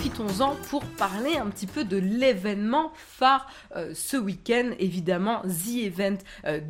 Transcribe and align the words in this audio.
profitons-en 0.00 0.56
pour 0.70 0.82
parler 0.82 1.36
un 1.36 1.48
petit 1.48 1.66
peu 1.66 1.84
de 1.84 1.98
l'événement 1.98 2.90
phare 2.94 3.46
euh, 3.76 3.92
ce 3.92 4.16
week-end, 4.16 4.70
évidemment 4.78 5.42
The 5.42 5.76
Event 5.76 6.16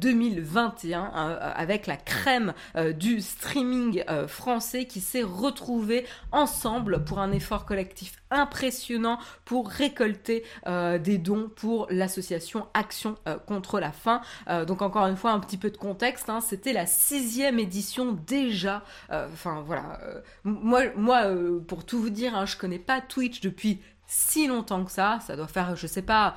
2021, 0.00 1.12
euh, 1.14 1.52
avec 1.54 1.86
la 1.86 1.96
crème 1.96 2.54
du 2.96 3.20
streaming 3.20 4.02
français 4.26 4.86
qui 4.86 5.00
s'est 5.00 5.22
retrouvé 5.22 6.06
ensemble 6.32 7.04
pour 7.04 7.20
un 7.20 7.30
effort 7.30 7.66
collectif 7.66 8.19
impressionnant 8.30 9.18
pour 9.44 9.68
récolter 9.68 10.44
euh, 10.66 10.98
des 10.98 11.18
dons 11.18 11.50
pour 11.54 11.86
l'association 11.90 12.66
Action 12.74 13.16
euh, 13.26 13.36
contre 13.38 13.80
la 13.80 13.92
faim. 13.92 14.20
Euh, 14.48 14.64
donc 14.64 14.82
encore 14.82 15.06
une 15.06 15.16
fois 15.16 15.32
un 15.32 15.40
petit 15.40 15.56
peu 15.56 15.70
de 15.70 15.76
contexte, 15.76 16.30
hein, 16.30 16.40
c'était 16.40 16.72
la 16.72 16.86
sixième 16.86 17.58
édition 17.58 18.12
déjà. 18.26 18.82
Enfin 19.10 19.62
voilà, 19.66 19.98
moi, 20.44 20.82
moi 20.96 21.24
pour 21.66 21.84
tout 21.84 22.00
vous 22.00 22.10
dire, 22.10 22.34
hein, 22.34 22.46
je 22.46 22.56
connais 22.56 22.78
pas 22.78 23.00
Twitch 23.00 23.40
depuis 23.40 23.80
si 24.06 24.46
longtemps 24.46 24.84
que 24.84 24.90
ça. 24.90 25.18
Ça 25.26 25.36
doit 25.36 25.46
faire, 25.46 25.76
je 25.76 25.86
sais 25.86 26.02
pas, 26.02 26.34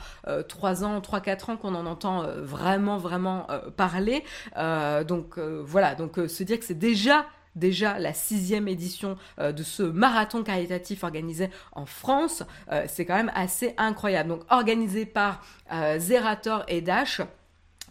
trois 0.48 0.84
ans, 0.84 1.02
trois 1.02 1.22
quatre 1.22 1.50
ans 1.50 1.58
qu'on 1.58 1.76
en 1.76 1.86
entend 1.86 2.26
vraiment, 2.38 2.98
vraiment 2.98 3.48
parler. 3.76 4.24
donc 5.08 5.38
voilà, 5.40 5.96
donc 5.96 6.18
se 6.28 6.44
dire 6.44 6.60
que 6.60 6.66
c'est 6.66 6.74
déjà 6.74 7.26
déjà 7.56 8.00
la 8.00 8.14
sixième 8.14 8.68
édition 8.68 9.18
euh, 9.40 9.52
de 9.52 9.64
ce 9.64 9.84
marathon 9.84 10.44
caritatif 10.44 11.04
organisé 11.04 11.50
en 11.72 11.86
France. 11.86 12.44
Euh, 12.72 12.86
c'est 12.88 13.06
quand 13.06 13.16
même 13.16 13.32
assez 13.36 13.74
incroyable. 13.78 14.30
Donc 14.30 14.42
organisé 14.50 15.06
par 15.06 15.46
euh, 15.72 16.00
Zerator 16.00 16.64
et 16.68 16.82
Dash. 16.82 17.22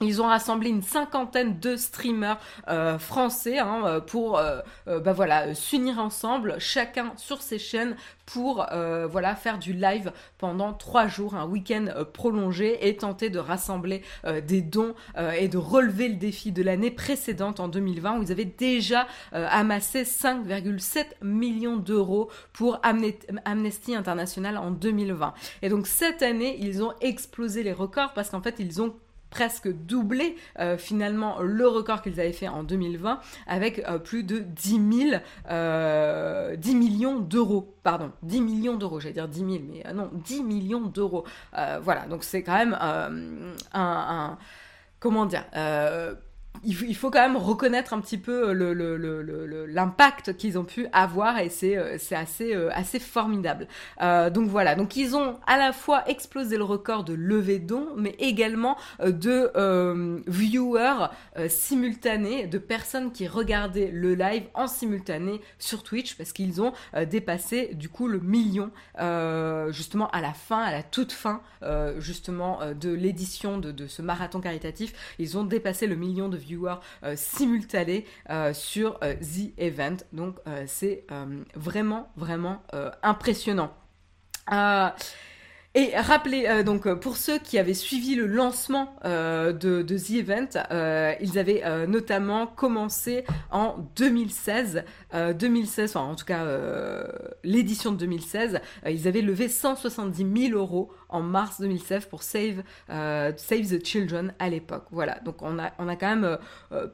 Ils 0.03 0.21
ont 0.21 0.27
rassemblé 0.27 0.69
une 0.69 0.83
cinquantaine 0.83 1.59
de 1.61 1.77
streamers 1.77 2.39
euh, 2.69 2.99
français 2.99 3.59
hein, 3.59 4.01
pour 4.07 4.39
euh, 4.39 4.61
euh, 4.89 4.99
bah 4.99 5.55
s'unir 5.55 5.99
ensemble, 5.99 6.57
chacun 6.59 7.13
sur 7.17 7.43
ses 7.43 7.59
chaînes 7.59 7.97
pour 8.27 8.67
voilà 9.11 9.35
faire 9.37 9.59
du 9.59 9.75
live 9.75 10.11
pendant 10.39 10.73
trois 10.73 11.07
jours, 11.07 11.35
un 11.35 11.45
week-end 11.47 11.87
prolongé 12.15 12.89
et 12.89 12.97
tenter 12.97 13.29
de 13.29 13.39
rassembler 13.39 14.03
des 14.47 14.63
dons 14.63 14.95
et 15.39 15.49
de 15.49 15.59
relever 15.59 16.09
le 16.09 16.15
défi 16.15 16.51
de 16.51 16.63
l'année 16.63 16.91
précédente 16.91 17.61
en 17.61 17.69
2020 17.69 18.19
où 18.19 18.23
ils 18.23 18.33
avaient 18.33 18.47
déjà 18.47 19.07
amassé 19.33 20.05
5,7 20.05 21.05
millions 21.21 21.77
d'euros 21.77 22.31
pour 22.55 22.81
Amnesty 23.45 23.95
International 23.95 24.57
en 24.57 24.71
2020. 24.71 25.35
Et 25.61 25.69
donc 25.69 25.87
cette 25.87 26.23
année, 26.23 26.57
ils 26.59 26.83
ont 26.83 26.95
explosé 27.03 27.63
les 27.63 27.73
records 27.73 28.15
parce 28.15 28.31
qu'en 28.31 28.41
fait 28.41 28.57
ils 28.59 28.81
ont 28.81 28.95
presque 29.33 29.69
doublé 29.73 30.37
euh, 30.61 30.77
finalement 30.77 31.41
le 31.41 31.67
record 31.67 32.03
qu'ils 32.03 32.21
avaient 32.21 32.33
fait 32.33 32.49
en 32.49 32.63
2020 32.63 33.19
avec 33.47 33.81
euh, 33.89 33.99
plus 33.99 34.23
de 34.23 34.39
10 34.39 35.09
000, 35.11 35.23
euh, 35.51 36.55
10 36.55 36.77
millions 36.77 37.19
d'euros. 37.19 37.75
Pardon, 37.83 38.13
10 38.23 38.43
millions 38.43 38.77
d'euros, 38.77 39.01
j'allais 39.01 39.15
dire 39.15 39.27
10 39.27 39.39
000, 39.39 39.51
mais 39.69 39.93
non, 39.95 40.11
10 40.13 40.45
millions 40.45 40.83
d'euros. 40.83 41.25
voilà, 41.81 42.07
donc 42.07 42.23
c'est 42.23 42.43
quand 42.43 42.57
même 42.57 42.79
un, 43.73 44.39
comment 45.01 45.27
dire 45.27 45.45
il 46.65 46.95
faut, 46.95 47.11
quand 47.11 47.21
même 47.21 47.37
reconnaître 47.37 47.93
un 47.93 48.01
petit 48.01 48.19
peu 48.19 48.53
l'impact 48.53 50.29
le, 50.29 50.33
qu'ils 50.35 50.59
ont 50.59 50.65
pu 50.65 50.87
avoir 50.93 51.39
et 51.39 51.49
c'est 51.49 51.77
euh, 51.77 51.97
assez, 52.13 52.55
euh, 52.55 52.71
assez 52.73 53.01
formidable. 53.01 53.67
Euh, 54.01 54.31
donc 54.31 54.49
voilà, 54.49 54.75
donc 54.75 54.97
ils 54.97 55.17
ont 55.17 55.39
à 55.47 55.57
la 55.57 55.73
fois 55.73 56.09
explosé 56.09 56.57
le 56.57 56.65
record 56.65 57.05
de 57.05 57.15
levée 57.15 57.59
dons, 57.59 57.89
mais 57.97 58.15
également 58.19 58.77
de 59.05 59.51
viewers 60.27 61.09
simultanés, 61.49 62.47
de 62.47 62.59
personnes 62.59 63.13
qui 63.13 63.27
regardaient 63.27 63.91
le 63.93 64.15
live 64.15 64.45
en 64.55 64.67
simultané 64.67 65.41
sur 65.59 65.83
Twitch 65.83 66.17
parce 66.17 66.33
qu'ils 66.33 66.63
ont 66.63 66.73
dépassé 67.09 67.75
du 67.75 67.89
coup 67.89 68.09
le 68.09 68.21
million 68.21 68.71
justement 69.71 70.11
à 70.11 70.21
la 70.21 70.33
fin, 70.33 70.63
à 70.63 70.71
la 70.71 70.83
toute 70.83 71.13
fin 71.13 71.41
justement 71.99 72.61
de 72.75 72.91
l'édition 72.91 73.59
de, 73.59 73.73
de 73.73 73.87
ce 73.87 74.03
marathon 74.03 74.41
caritatif. 74.41 74.93
Ils 75.19 75.39
ont 75.39 75.45
dépassé 75.45 75.87
le 75.87 75.97
million 75.97 76.29
de 76.29 76.37
viewers 76.43 76.81
euh, 77.05 77.15
simultanés 77.17 78.05
euh, 78.31 78.53
sur 78.53 78.99
euh, 79.03 79.15
The 79.15 79.59
Event. 79.59 79.97
Donc 80.13 80.37
c'est 80.67 81.07
vraiment, 81.55 82.11
vraiment 82.17 82.63
impressionnant. 83.03 83.73
Et 85.75 85.97
rappelez 85.97 86.63
donc 86.65 86.93
pour 86.95 87.17
ceux 87.17 87.39
qui 87.39 87.59
avaient 87.59 87.75
suivi 87.75 88.15
le 88.15 88.27
lancement 88.27 88.97
de, 89.05 89.83
The 89.83 90.11
Event, 90.11 91.17
ils 91.21 91.39
avaient 91.39 91.87
notamment 91.87 92.47
commencé 92.47 93.25
en 93.51 93.77
2016, 93.97 94.85
2016, 95.13 95.97
enfin 95.97 96.07
en 96.07 96.15
tout 96.15 96.25
cas 96.25 96.45
l'édition 97.45 97.93
de 97.93 97.97
2016, 97.99 98.61
ils 98.89 99.09
avaient 99.09 99.23
levé 99.23 99.49
170 99.49 100.49
000 100.51 100.59
euros 100.59 100.93
en 101.13 101.23
mars 101.23 101.61
2016 101.61 102.07
pour 102.07 102.23
Save 102.23 102.63
Save 102.89 103.67
the 103.69 103.85
Children 103.85 104.35
à 104.39 104.49
l'époque. 104.49 104.87
Voilà, 104.91 105.19
donc 105.21 105.43
on 105.43 105.59
a 105.59 105.73
on 105.79 105.89
a 105.89 105.97
quand 105.97 106.17
même 106.17 106.39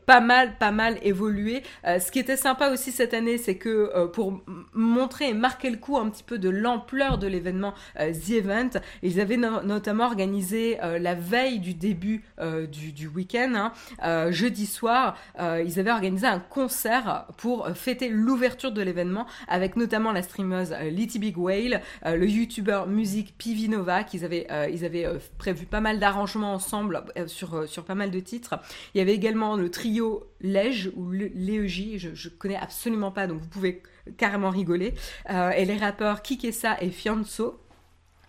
pas 0.06 0.20
mal 0.20 0.56
pas 0.58 0.72
mal 0.72 0.98
évolué. 1.02 1.62
ce 1.84 2.10
qui 2.10 2.18
était 2.18 2.36
sympa 2.36 2.70
aussi 2.70 2.92
cette 2.92 3.14
année, 3.14 3.38
c'est 3.38 3.56
que 3.56 4.06
pour 4.06 4.42
montrer 4.72 5.30
et 5.30 5.34
marquer 5.34 5.70
le 5.70 5.76
coup 5.76 5.96
un 5.96 6.08
petit 6.10 6.22
peu 6.22 6.38
de 6.38 6.48
l'ampleur 6.48 7.18
de 7.18 7.26
l'événement 7.26 7.74
The 7.96 8.30
Event 8.30 8.70
ils 9.02 9.20
avaient 9.20 9.36
notamment 9.36 10.04
organisé 10.04 10.78
euh, 10.82 10.98
la 10.98 11.14
veille 11.14 11.60
du 11.60 11.74
début 11.74 12.24
euh, 12.40 12.66
du, 12.66 13.06
week-end, 13.08 13.52
hein, 13.54 13.72
euh, 14.04 14.32
jeudi 14.32 14.66
soir, 14.66 15.16
ils 15.38 15.78
avaient 15.78 15.90
organisé 15.90 16.26
un 16.26 16.40
concert 16.40 17.26
pour 17.36 17.68
fêter 17.70 18.08
l'ouverture 18.08 18.72
de 18.72 18.82
l'événement 18.82 19.26
avec 19.46 19.76
notamment 19.76 20.12
la 20.12 20.22
streameuse 20.22 20.74
Litty 20.90 21.18
Big 21.18 21.38
Whale, 21.38 21.80
le 22.04 22.26
youtubeur 22.26 22.86
musique 22.86 23.36
Pivinova, 23.38 24.04
qu'ils 24.08 24.24
avaient, 24.24 24.46
ils 24.72 24.84
avaient 24.84 25.06
prévu 25.38 25.66
pas 25.66 25.80
mal 25.80 25.98
d'arrangements 25.98 26.52
ensemble 26.52 27.04
sur, 27.26 27.68
sur 27.68 27.84
pas 27.84 27.94
mal 27.94 28.10
de 28.10 28.20
titres. 28.20 28.58
Il 28.94 28.98
y 28.98 29.00
avait 29.00 29.14
également 29.14 29.56
le 29.56 29.70
trio 29.70 30.26
Lège 30.40 30.90
ou 30.96 31.10
Léogie, 31.10 31.98
je, 31.98 32.14
je 32.14 32.28
connais 32.28 32.56
absolument 32.56 33.10
pas, 33.10 33.26
donc 33.26 33.40
vous 33.40 33.48
pouvez 33.48 33.82
carrément 34.16 34.50
rigoler. 34.50 34.94
et 35.28 35.64
les 35.64 35.76
rappeurs 35.76 36.22
Kikessa 36.22 36.76
et 36.80 36.90
Fianso. 36.90 37.60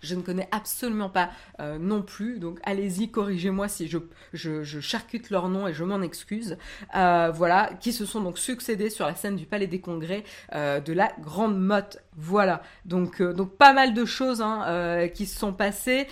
Je 0.02 0.16
ne 0.16 0.22
connais 0.22 0.48
absolument 0.52 1.10
pas 1.10 1.30
euh, 1.60 1.78
non 1.78 2.02
plus, 2.02 2.40
donc 2.40 2.60
allez-y, 2.64 3.12
corrigez-moi 3.12 3.68
si 3.68 3.88
je, 3.88 3.98
je, 4.34 4.80
charcute 4.80 5.30
leur 5.30 5.50
nom 5.50 5.68
et 5.68 5.74
je 5.74 5.84
m'en 5.84 6.02
excuse. 6.02 6.58
Euh, 6.96 7.32
voilà, 7.34 7.72
qui 7.82 7.92
se 7.92 8.06
sont 8.06 8.22
donc 8.22 8.38
succédés 8.38 8.90
sur 8.90 9.06
la 9.06 9.16
scène 9.16 9.36
du 9.36 9.46
Palais 9.46 9.68
des 9.68 9.82
Congrès 9.82 10.24
euh, 10.54 10.80
de 10.80 10.94
la 10.94 11.12
Grande 11.20 11.60
Motte. 11.60 12.00
Voilà, 12.18 12.62
donc, 12.86 13.22
donc 13.22 13.52
pas 13.56 13.74
mal 13.74 13.94
de 13.94 14.04
choses 14.06 14.42
hein, 14.42 15.08
qui 15.14 15.26
se 15.26 15.40
sont 15.40 15.54
passées. 15.54 16.08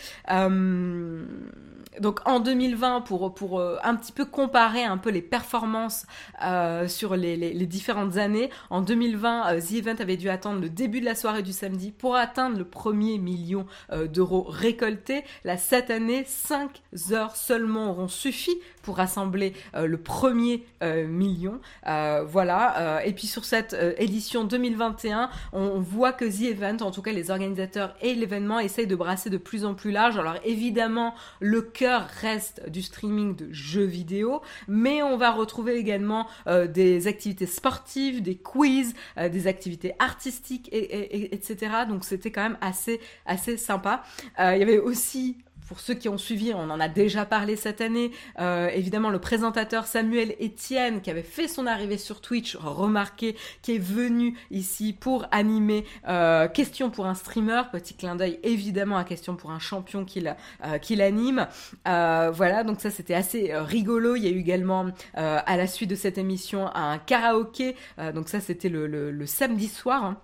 Donc 2.00 2.20
en 2.26 2.40
2020 2.40 3.02
pour 3.02 3.60
euh, 3.60 3.78
un 3.84 3.96
petit 3.96 4.12
peu 4.12 4.26
comparer 4.26 4.84
un 4.84 4.98
peu 4.98 5.10
les 5.10 5.22
performances 5.22 6.06
euh, 6.44 6.88
sur 6.88 7.16
les, 7.16 7.36
les, 7.36 7.66
différentes 7.66 8.18
années 8.18 8.50
en 8.70 8.82
2020 8.82 9.54
euh, 9.54 9.62
The 9.62 9.72
Event 9.74 9.96
avait 10.00 10.18
dû 10.18 10.30
attendre 10.30 10.62
le 10.62 10.70
début 10.70 11.00
de 11.00 11.06
la 11.06 11.16
soirée 11.16 11.44
du 11.44 11.54
samedi 11.54 11.92
pour 11.92 12.16
atteindre 12.16 12.58
le 12.58 12.66
premier 12.66 13.18
million 13.18 13.66
d'euros 14.14 14.46
récoltés. 14.48 15.24
Là 15.44 15.58
cette 15.58 15.90
année 15.90 16.24
5 16.26 16.82
heures 17.12 17.36
seulement 17.36 17.92
auront 17.92 18.08
suffi 18.08 18.58
pour 18.82 18.98
rassembler 18.98 19.54
le 19.74 19.98
premier 19.98 20.66
million. 20.82 21.60
Voilà 21.84 23.02
et 23.06 23.14
puis 23.14 23.28
sur 23.28 23.46
cette 23.46 23.76
édition 23.98 24.44
2021 24.44 25.30
on, 25.54 25.80
voit 25.88 26.14
que 26.14 26.26
The 26.26 26.52
Event 26.52 26.78
en 26.82 26.92
tout 26.92 27.02
cas 27.02 27.12
les 27.12 27.32
organisateurs 27.32 27.96
et 28.02 28.14
l'événement 28.14 28.60
essayent 28.60 28.88
de 28.88 28.96
brasser 28.96 29.30
de 29.30 29.38
plus 29.38 29.66
en 29.66 29.74
plus 29.74 29.92
large 29.92 30.18
alors 30.18 30.36
évidemment 30.44 31.16
le 31.40 31.62
cœur 31.62 32.08
reste 32.22 32.70
du 32.70 32.82
streaming 32.82 33.36
de 33.36 33.48
jeux 33.52 33.86
vidéo, 33.86 34.42
mais 34.68 35.02
on 35.04 35.18
va 35.18 35.32
retrouver 35.32 35.76
également 35.76 36.28
euh, 36.48 36.68
des 36.68 37.08
activités 37.08 37.46
sportives, 37.46 38.22
des 38.22 38.36
quiz, 38.36 38.94
euh, 39.18 39.30
des 39.30 39.48
activités 39.48 39.94
artistiques, 40.00 40.70
et, 40.72 41.34
etc. 41.34 41.72
Donc 41.88 42.04
c'était 42.04 42.32
quand 42.32 42.44
même 42.44 42.58
assez 42.62 43.00
assez 43.26 43.58
sympa. 43.58 44.04
Euh, 44.40 44.56
il 44.56 44.60
y 44.60 44.64
avait 44.64 44.80
aussi 44.80 45.38
pour 45.68 45.80
ceux 45.80 45.94
qui 45.94 46.10
ont 46.10 46.18
suivi, 46.18 46.54
on 46.54 46.70
en 46.70 46.80
a 46.80 46.88
déjà 46.88 47.26
parlé 47.26 47.56
cette 47.56 47.82
année, 47.82 48.12
euh, 48.40 48.70
évidemment 48.70 49.10
le 49.10 49.20
présentateur 49.20 49.86
Samuel 49.86 50.36
Etienne 50.42 51.02
qui 51.02 51.10
avait 51.10 51.22
fait 51.22 51.48
son 51.48 51.68
arrivée 51.68 51.98
sur 51.98 52.22
Twitch, 52.22 52.56
remarqué, 52.56 53.36
qui 53.62 53.76
est 53.76 53.80
venu 53.80 54.38
ici 54.52 54.94
pour 54.94 55.26
animer 55.32 55.86
euh, 56.08 56.48
Question 56.48 56.90
pour 56.90 57.06
un 57.06 57.16
streamer, 57.16 57.64
petit 57.72 57.94
clin 57.94 58.16
d'œil 58.16 58.40
évidemment 58.44 58.98
à 58.98 59.04
Question 59.04 59.36
pour 59.36 59.52
un 59.52 59.60
champion 59.60 60.06
qu'il 60.06 60.36
euh, 60.64 61.06
anime. 61.06 61.48
Euh, 61.88 62.32
voilà, 62.32 62.64
donc 62.64 62.82
ça 62.82 62.90
c'était 62.90 63.14
assez 63.14 63.52
euh, 63.52 63.64
rigolo. 63.64 64.16
Il 64.16 64.24
y 64.24 64.28
a 64.28 64.32
eu 64.32 64.40
également 64.40 64.88
à 65.14 65.58
la 65.58 65.68
suite 65.68 65.90
de 65.90 65.96
cette 65.96 66.18
émission 66.18 66.70
un 66.76 66.98
karaoké, 66.98 67.76
donc 68.14 68.30
ça 68.30 68.40
c'était 68.40 68.70
le, 68.70 69.26
samedi 69.26 69.68
soir. 69.68 70.04
Hein 70.04 70.18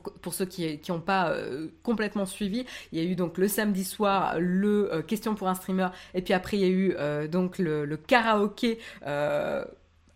pour, 0.00 0.34
ceux 0.34 0.44
qui 0.44 0.80
n'ont 0.88 1.00
pas 1.00 1.30
euh, 1.30 1.68
complètement 1.82 2.26
suivi, 2.26 2.64
il 2.92 3.02
y 3.02 3.06
a 3.06 3.08
eu 3.08 3.14
donc 3.14 3.38
le 3.38 3.48
samedi 3.48 3.84
soir 3.84 4.36
le 4.38 4.92
euh, 4.92 5.02
question 5.02 5.34
pour 5.34 5.48
un 5.48 5.54
streamer 5.54 5.88
et 6.14 6.22
puis 6.22 6.34
après 6.34 6.56
il 6.56 6.60
y 6.60 6.64
a 6.64 6.68
eu 6.68 6.94
euh, 6.98 7.28
donc 7.28 7.58
le, 7.58 7.96
karaoké 7.96 8.78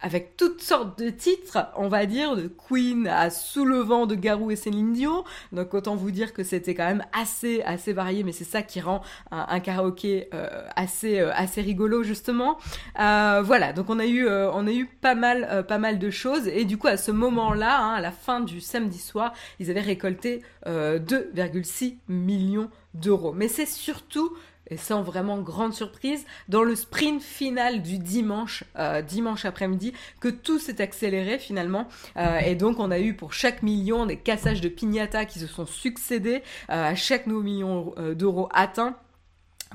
avec 0.00 0.36
toutes 0.36 0.62
sortes 0.62 0.98
de 0.98 1.10
titres, 1.10 1.58
on 1.76 1.88
va 1.88 2.06
dire, 2.06 2.36
de 2.36 2.48
Queen 2.48 3.06
à 3.06 3.30
Sous 3.30 3.64
de 3.64 4.14
Garou 4.14 4.50
et 4.50 4.56
Céline 4.56 4.92
Dion. 4.92 5.24
Donc 5.52 5.74
autant 5.74 5.96
vous 5.96 6.10
dire 6.10 6.32
que 6.32 6.44
c'était 6.44 6.74
quand 6.74 6.86
même 6.86 7.04
assez 7.12 7.62
assez 7.62 7.92
varié, 7.92 8.22
mais 8.22 8.32
c'est 8.32 8.44
ça 8.44 8.62
qui 8.62 8.80
rend 8.80 9.02
un, 9.30 9.60
karaoké 9.60 10.28
euh, 10.34 10.48
assez 10.76 11.18
euh, 11.18 11.32
assez 11.34 11.60
rigolo 11.60 12.02
justement. 12.02 12.58
Euh, 13.00 13.42
voilà, 13.44 13.72
donc 13.72 13.90
on 13.90 13.98
a 13.98 14.06
eu 14.06 14.28
on 14.28 14.66
a 14.66 14.72
eu 14.72 14.86
pas 14.86 15.14
mal 15.14 15.64
pas 15.66 15.78
mal 15.78 15.98
de 15.98 16.10
choses 16.10 16.46
et 16.46 16.64
du 16.64 16.78
coup 16.78 16.88
à 16.88 16.96
ce 16.96 17.10
moment-là, 17.10 17.80
hein, 17.80 17.94
à 17.94 18.00
la 18.00 18.12
fin 18.12 18.40
du 18.40 18.60
samedi 18.60 18.98
soir, 18.98 19.32
ils 19.58 19.70
avaient 19.70 19.80
récolté 19.80 20.42
2,6 20.66 21.96
millions 22.08 22.70
d'euros. 22.94 23.32
Mais 23.32 23.48
c'est 23.48 23.66
surtout 23.66 24.32
et 24.70 24.76
sans 24.76 25.02
vraiment 25.02 25.38
grande 25.38 25.74
surprise, 25.74 26.24
dans 26.48 26.62
le 26.62 26.74
sprint 26.74 27.22
final 27.22 27.82
du 27.82 27.98
dimanche, 27.98 28.64
euh, 28.78 29.02
dimanche 29.02 29.44
après-midi, 29.44 29.92
que 30.20 30.28
tout 30.28 30.58
s'est 30.58 30.80
accéléré 30.80 31.38
finalement. 31.38 31.88
Euh, 32.16 32.38
et 32.38 32.54
donc 32.54 32.78
on 32.78 32.90
a 32.90 32.98
eu 32.98 33.14
pour 33.14 33.32
chaque 33.32 33.62
million 33.62 34.06
des 34.06 34.16
cassages 34.16 34.60
de 34.60 34.68
pignata 34.68 35.24
qui 35.24 35.38
se 35.38 35.46
sont 35.46 35.66
succédés 35.66 36.42
euh, 36.70 36.90
à 36.90 36.94
chaque 36.94 37.26
nouveau 37.26 37.42
million 37.42 37.94
d'euros 38.14 38.48
atteint. 38.52 38.96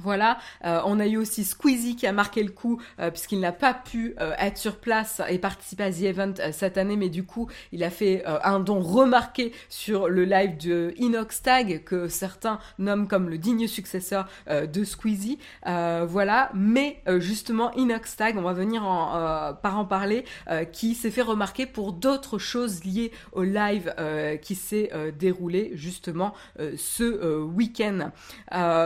Voilà, 0.02 0.40
euh, 0.66 0.82
on 0.86 1.00
a 1.00 1.06
eu 1.06 1.18
aussi 1.18 1.44
Squeezie 1.44 1.96
qui 1.96 2.08
a 2.08 2.12
marqué 2.12 2.42
le 2.42 2.50
coup 2.50 2.82
euh, 3.00 3.12
puisqu'il 3.12 3.40
n'a 3.40 3.52
pas 3.52 3.74
pu 3.74 4.16
euh, 4.20 4.34
être 4.40 4.58
sur 4.58 4.78
place 4.78 5.22
et 5.30 5.38
participer 5.38 5.84
à 5.84 5.92
The 5.92 6.02
Event 6.02 6.34
cette 6.52 6.78
année, 6.78 6.98
mais 6.98 7.10
du 7.10 7.24
coup 7.24 7.48
il 7.72 7.84
a 7.84 7.90
fait 7.90 8.24
un 8.26 8.60
don 8.60 8.80
remarqué 8.80 9.54
sur 9.70 10.10
le 10.10 10.26
live 10.26 10.58
de 10.58 10.94
Inox 10.98 11.44
Tag 11.44 11.84
que 11.84 12.08
certains 12.08 12.60
nomment 12.80 13.08
comme 13.08 13.30
le 13.30 13.38
digne 13.38 13.68
successeur 13.68 14.28
de 14.50 14.84
Squeezie. 14.84 15.38
voilà, 15.66 16.50
mais 16.54 17.02
justement 17.20 17.72
Inox 17.74 18.16
Tag, 18.16 18.38
on 18.38 18.42
va 18.42 18.54
venir 18.54 18.84
en, 18.84 19.54
par 19.62 19.78
en 19.78 19.86
parler, 19.86 20.26
qui 20.72 20.96
s'est 20.96 21.12
fait 21.12 21.22
remarquer 21.22 21.66
pour 21.66 21.94
d'autres 21.94 22.38
choses 22.38 22.84
liées 22.84 23.12
au 23.32 23.44
live 23.44 23.94
qui 24.42 24.56
s'est 24.56 24.90
déroulé 25.18 25.72
justement 25.74 26.34
ce 26.58 27.42
week-end. 27.42 28.12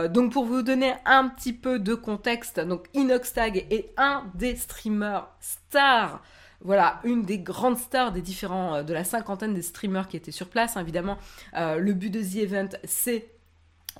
donc 0.08 0.32
pour 0.32 0.44
vous 0.44 0.62
donner 0.62 0.94
un 1.04 1.28
petit 1.28 1.52
peu 1.52 1.78
de 1.78 1.94
contexte, 1.94 2.60
donc 2.60 2.86
Inoxtag 2.94 3.66
est 3.70 3.92
un 3.96 4.24
des 4.34 4.56
streamers 4.56 5.28
stars 5.40 6.22
voilà, 6.60 7.00
une 7.04 7.22
des 7.22 7.38
grandes 7.38 7.78
stars 7.78 8.12
des 8.12 8.22
différents, 8.22 8.76
euh, 8.76 8.82
de 8.82 8.92
la 8.92 9.04
cinquantaine 9.04 9.54
des 9.54 9.62
streamers 9.62 10.08
qui 10.08 10.16
étaient 10.16 10.32
sur 10.32 10.48
place. 10.48 10.76
Évidemment, 10.76 11.18
euh, 11.56 11.76
le 11.78 11.92
but 11.92 12.10
de 12.10 12.20
The 12.20 12.36
Event, 12.36 12.68
c'est 12.84 13.28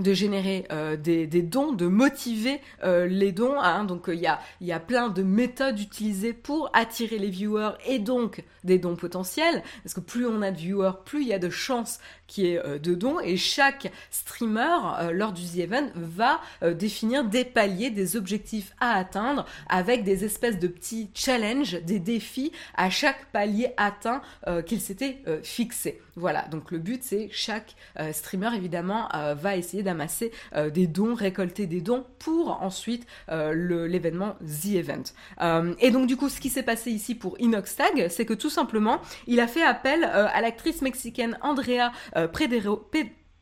de 0.01 0.13
générer 0.13 0.65
euh, 0.71 0.97
des, 0.97 1.27
dons, 1.43 1.73
de 1.73 1.87
motiver 1.89 2.61
les 2.85 3.33
dons. 3.33 3.59
Hein. 3.59 3.83
Donc 3.83 4.05
il 4.07 4.21
y, 4.21 4.29
a, 4.29 4.39
y 4.61 4.71
a 4.71 4.79
plein 4.79 5.09
de 5.09 5.25
méthodes 5.25 5.81
utilisées 5.81 6.33
pour 6.33 6.71
attirer 6.73 7.19
les 7.19 7.31
viewers 7.31 7.73
et 7.85 7.99
donc 7.99 8.45
des 8.63 8.79
dons 8.79 8.95
potentiels. 8.95 9.65
Parce 9.83 9.95
que 9.95 10.01
plus 10.01 10.25
on 10.25 10.41
a 10.43 10.53
de 10.53 10.57
viewers, 10.57 10.93
plus 11.05 11.23
il 11.23 11.29
y 11.29 11.33
a 11.33 11.41
de 11.41 11.51
chances 11.51 11.99
qui 12.29 12.47
est 12.47 12.65
euh, 12.65 12.79
de 12.79 12.95
dons 12.95 13.19
et 13.19 13.37
chaque 13.37 13.91
streamer 14.11 14.77
euh, 15.01 15.11
lors 15.11 15.33
du 15.33 15.43
The 15.43 15.59
Event 15.59 15.89
va 15.97 16.41
euh, 16.63 16.75
définir 16.75 17.25
des 17.25 17.45
paliers, 17.45 17.91
des 17.91 18.17
objectifs 18.17 18.73
à 18.79 18.93
atteindre 18.93 19.45
avec 19.69 20.05
des 20.05 20.25
espèces 20.25 20.59
de 20.59 20.69
petits 20.69 21.11
challenges, 21.15 21.83
des 21.83 21.99
défis 21.99 22.53
à 22.77 22.91
chaque 22.91 23.25
palier 23.33 23.73
atteint 23.79 24.21
qu'il 24.67 24.81
s'était 24.81 25.23
fixé. 25.43 26.01
Voilà, 26.17 26.43
donc 26.43 26.71
le 26.71 26.79
but 26.79 27.03
c'est 27.03 27.29
chaque 27.33 27.75
streamer 28.13 28.55
évidemment 28.55 29.09
va 29.35 29.57
essayer 29.57 29.83
d'amasser 29.83 30.33
des 30.55 30.87
dons, 30.87 31.15
récolter 31.15 31.67
des 31.67 31.81
dons 31.81 32.05
pour 32.19 32.63
ensuite 32.63 33.07
l'événement 33.29 34.37
The 34.41 34.75
Event. 34.75 35.75
et 35.81 35.91
donc 35.91 36.07
du 36.07 36.17
coup 36.17 36.29
ce 36.29 36.41
qui 36.41 36.51
s'est 36.51 36.63
passé 36.63 36.91
ici 36.91 37.15
pour 37.15 37.41
Inoxtag, 37.41 38.09
c'est 38.11 38.27
que 38.27 38.35
tout 38.35 38.51
simplement 38.51 39.01
il 39.27 39.41
a 39.41 39.47
fait 39.47 39.63
appel 39.63 40.05
à 40.05 40.41
l'actrice 40.41 40.83
mexicaine 40.83 41.39
Andrea 41.41 41.93
euh, 42.19 42.29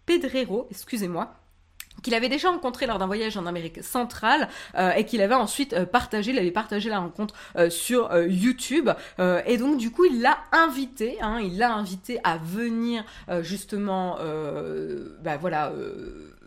Pedrero, 0.06 0.66
excusez-moi, 0.70 1.34
qu'il 2.02 2.14
avait 2.14 2.28
déjà 2.28 2.50
rencontré 2.50 2.86
lors 2.86 2.98
d'un 2.98 3.06
voyage 3.06 3.36
en 3.36 3.46
Amérique 3.46 3.82
centrale 3.82 4.48
euh, 4.76 4.92
et 4.92 5.04
qu'il 5.04 5.22
avait 5.22 5.34
ensuite 5.34 5.72
euh, 5.72 5.86
partagé, 5.86 6.30
il 6.32 6.38
avait 6.38 6.50
partagé 6.50 6.90
la 6.90 6.98
rencontre 6.98 7.34
sur 7.70 8.14
YouTube. 8.26 8.90
Et 9.46 9.56
donc 9.56 9.78
du 9.78 9.90
coup 9.90 10.04
il 10.04 10.20
l'a 10.20 10.38
invité, 10.52 11.18
hein, 11.22 11.40
il 11.42 11.58
l'a 11.58 11.72
invité 11.72 12.20
à 12.22 12.36
venir 12.36 13.04
justement, 13.40 14.18
bah 15.22 15.36
voilà 15.38 15.72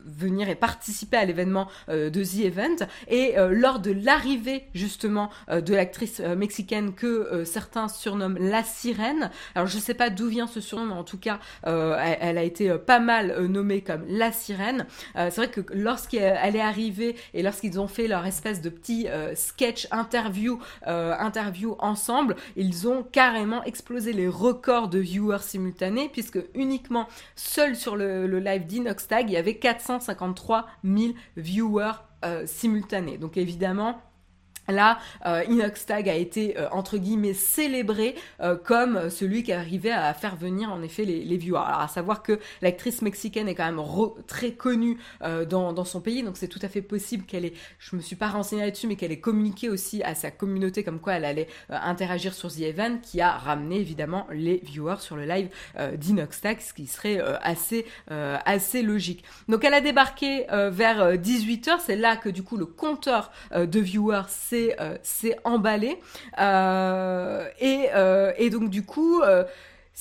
venir 0.10 0.50
et 0.50 0.56
participer 0.56 1.18
à 1.18 1.26
l'événement 1.26 1.68
euh, 1.90 2.10
de 2.10 2.24
The 2.24 2.46
Event. 2.46 2.88
Et 3.08 3.38
euh, 3.38 3.50
lors 3.54 3.80
de 3.80 3.92
l'arrivée 3.92 4.68
justement 4.74 5.30
euh, 5.50 5.62
de 5.62 5.74
l'actrice 5.74 6.20
mexicaine 6.20 6.94
que 6.94 7.44
certains 7.46 7.88
surnomment 7.88 8.38
la 8.40 8.64
sirène, 8.64 9.30
alors 9.56 9.68
je 9.68 9.78
sais 9.78 9.94
pas 9.94 10.10
d'où 10.10 10.28
vient 10.28 10.48
ce 10.48 10.62
surnom, 10.62 10.86
mais 10.86 10.94
en 10.94 11.04
tout 11.04 11.18
cas 11.18 11.40
elle, 11.64 12.38
a 12.38 12.44
été 12.44 12.76
pas 12.78 13.00
mal 13.00 13.46
nommée 13.46 13.82
comme 13.82 14.04
la 14.08 14.32
sirène. 14.32 14.86
c'est 15.16 15.36
vrai 15.36 15.50
que 15.50 15.62
lorsqu'elle 15.74 16.56
est 16.56 16.62
arrivée 16.62 17.16
et 17.34 17.44
lorsqu'ils 17.44 17.80
ont 17.80 17.88
fait 17.88 18.08
leur 18.08 18.26
espèce 18.26 18.62
de 18.62 18.70
petit 18.70 19.08
sketch 19.36 19.88
interview, 19.92 20.60
interview 20.86 21.76
ensemble, 21.80 22.36
ils 22.56 22.88
ont 22.88 23.04
carrément 23.04 23.64
explosé 23.64 24.14
les 24.14 24.28
records 24.28 24.90
de 24.90 25.00
viewers 25.00 25.42
simultanés 25.42 26.10
puisque 26.12 26.40
uniquement 26.56 27.08
seul 27.36 27.76
sur 27.76 27.96
le, 27.96 28.28
le 28.28 28.40
live 28.40 28.66
d'Inoxtag, 28.66 29.30
il 29.30 29.34
y 29.34 29.38
avait 29.38 29.56
400 29.56 29.99
153 30.00 30.68
000 30.84 31.14
viewers 31.38 32.04
euh, 32.26 32.46
simultanés. 32.46 33.18
Donc 33.18 33.38
évidemment, 33.38 34.02
Là, 34.70 35.00
euh, 35.26 35.44
Inoxtag 35.50 36.08
a 36.10 36.16
été 36.16 36.58
euh, 36.58 36.68
entre 36.72 36.98
guillemets 36.98 37.34
célébré 37.34 38.16
euh, 38.40 38.56
comme 38.56 39.10
celui 39.10 39.44
qui 39.44 39.52
arrivait 39.52 39.92
à 39.92 40.14
faire 40.14 40.36
venir 40.36 40.72
en 40.72 40.82
effet 40.84 41.06
les, 41.06 41.38
viewers. 41.38 41.64
Alors 41.66 41.82
à 41.82 41.88
savoir 41.88 42.22
que 42.22 42.40
l'actrice 42.62 43.02
mexicaine 43.02 43.48
est 43.48 43.56
quand 43.56 43.66
même 43.66 43.82
très 44.28 44.52
connue 44.52 44.98
dans, 45.22 45.86
son 45.86 46.02
pays, 46.02 46.22
donc 46.24 46.38
c'est 46.38 46.48
tout 46.48 46.60
à 46.62 46.68
fait 46.68 46.82
possible 46.82 47.26
qu'elle 47.26 47.46
ait, 47.46 47.54
je 47.80 47.96
me 47.96 48.02
suis 48.02 48.16
pas 48.16 48.28
renseignée 48.28 48.64
là-dessus, 48.64 48.88
mais 48.88 48.96
qu'elle 48.96 49.12
ait 49.12 49.20
communiqué 49.20 49.70
aussi 49.70 50.04
à 50.04 50.16
sa 50.16 50.32
communauté 50.32 50.84
comme 50.84 51.00
quoi 51.00 51.14
elle 51.14 51.26
allait 51.26 51.48
interagir 51.70 52.34
sur 52.34 52.52
The 52.52 52.62
Event, 52.62 52.98
qui 53.02 53.22
a 53.22 53.32
ramené 53.32 53.78
évidemment 53.78 54.28
les 54.32 54.58
viewers 54.58 55.00
sur 55.00 55.16
le 55.16 55.26
live 55.26 55.50
d'Inoxtag, 55.96 56.60
ce 56.60 56.74
qui 56.74 56.88
serait 56.88 57.22
assez 57.42 57.86
assez 58.10 58.82
logique. 58.82 59.24
Donc 59.48 59.64
elle 59.64 59.74
a 59.74 59.82
débarqué 59.82 60.46
vers 60.50 61.14
18h, 61.14 61.78
c'est 61.86 61.96
là 61.96 62.18
que 62.18 62.30
du 62.30 62.44
coup 62.44 62.58
le 62.58 62.66
compteur 62.66 63.32
de 63.56 63.80
viewers 63.80 64.24
s'est 64.28 64.59
c'est 65.04 65.34
euh, 65.34 65.42
emballé. 65.44 66.00
Euh, 66.40 67.46
euh, 67.62 68.32
et, 68.38 68.50
donc 68.50 68.70
du 68.70 68.84
coup, 68.84 69.22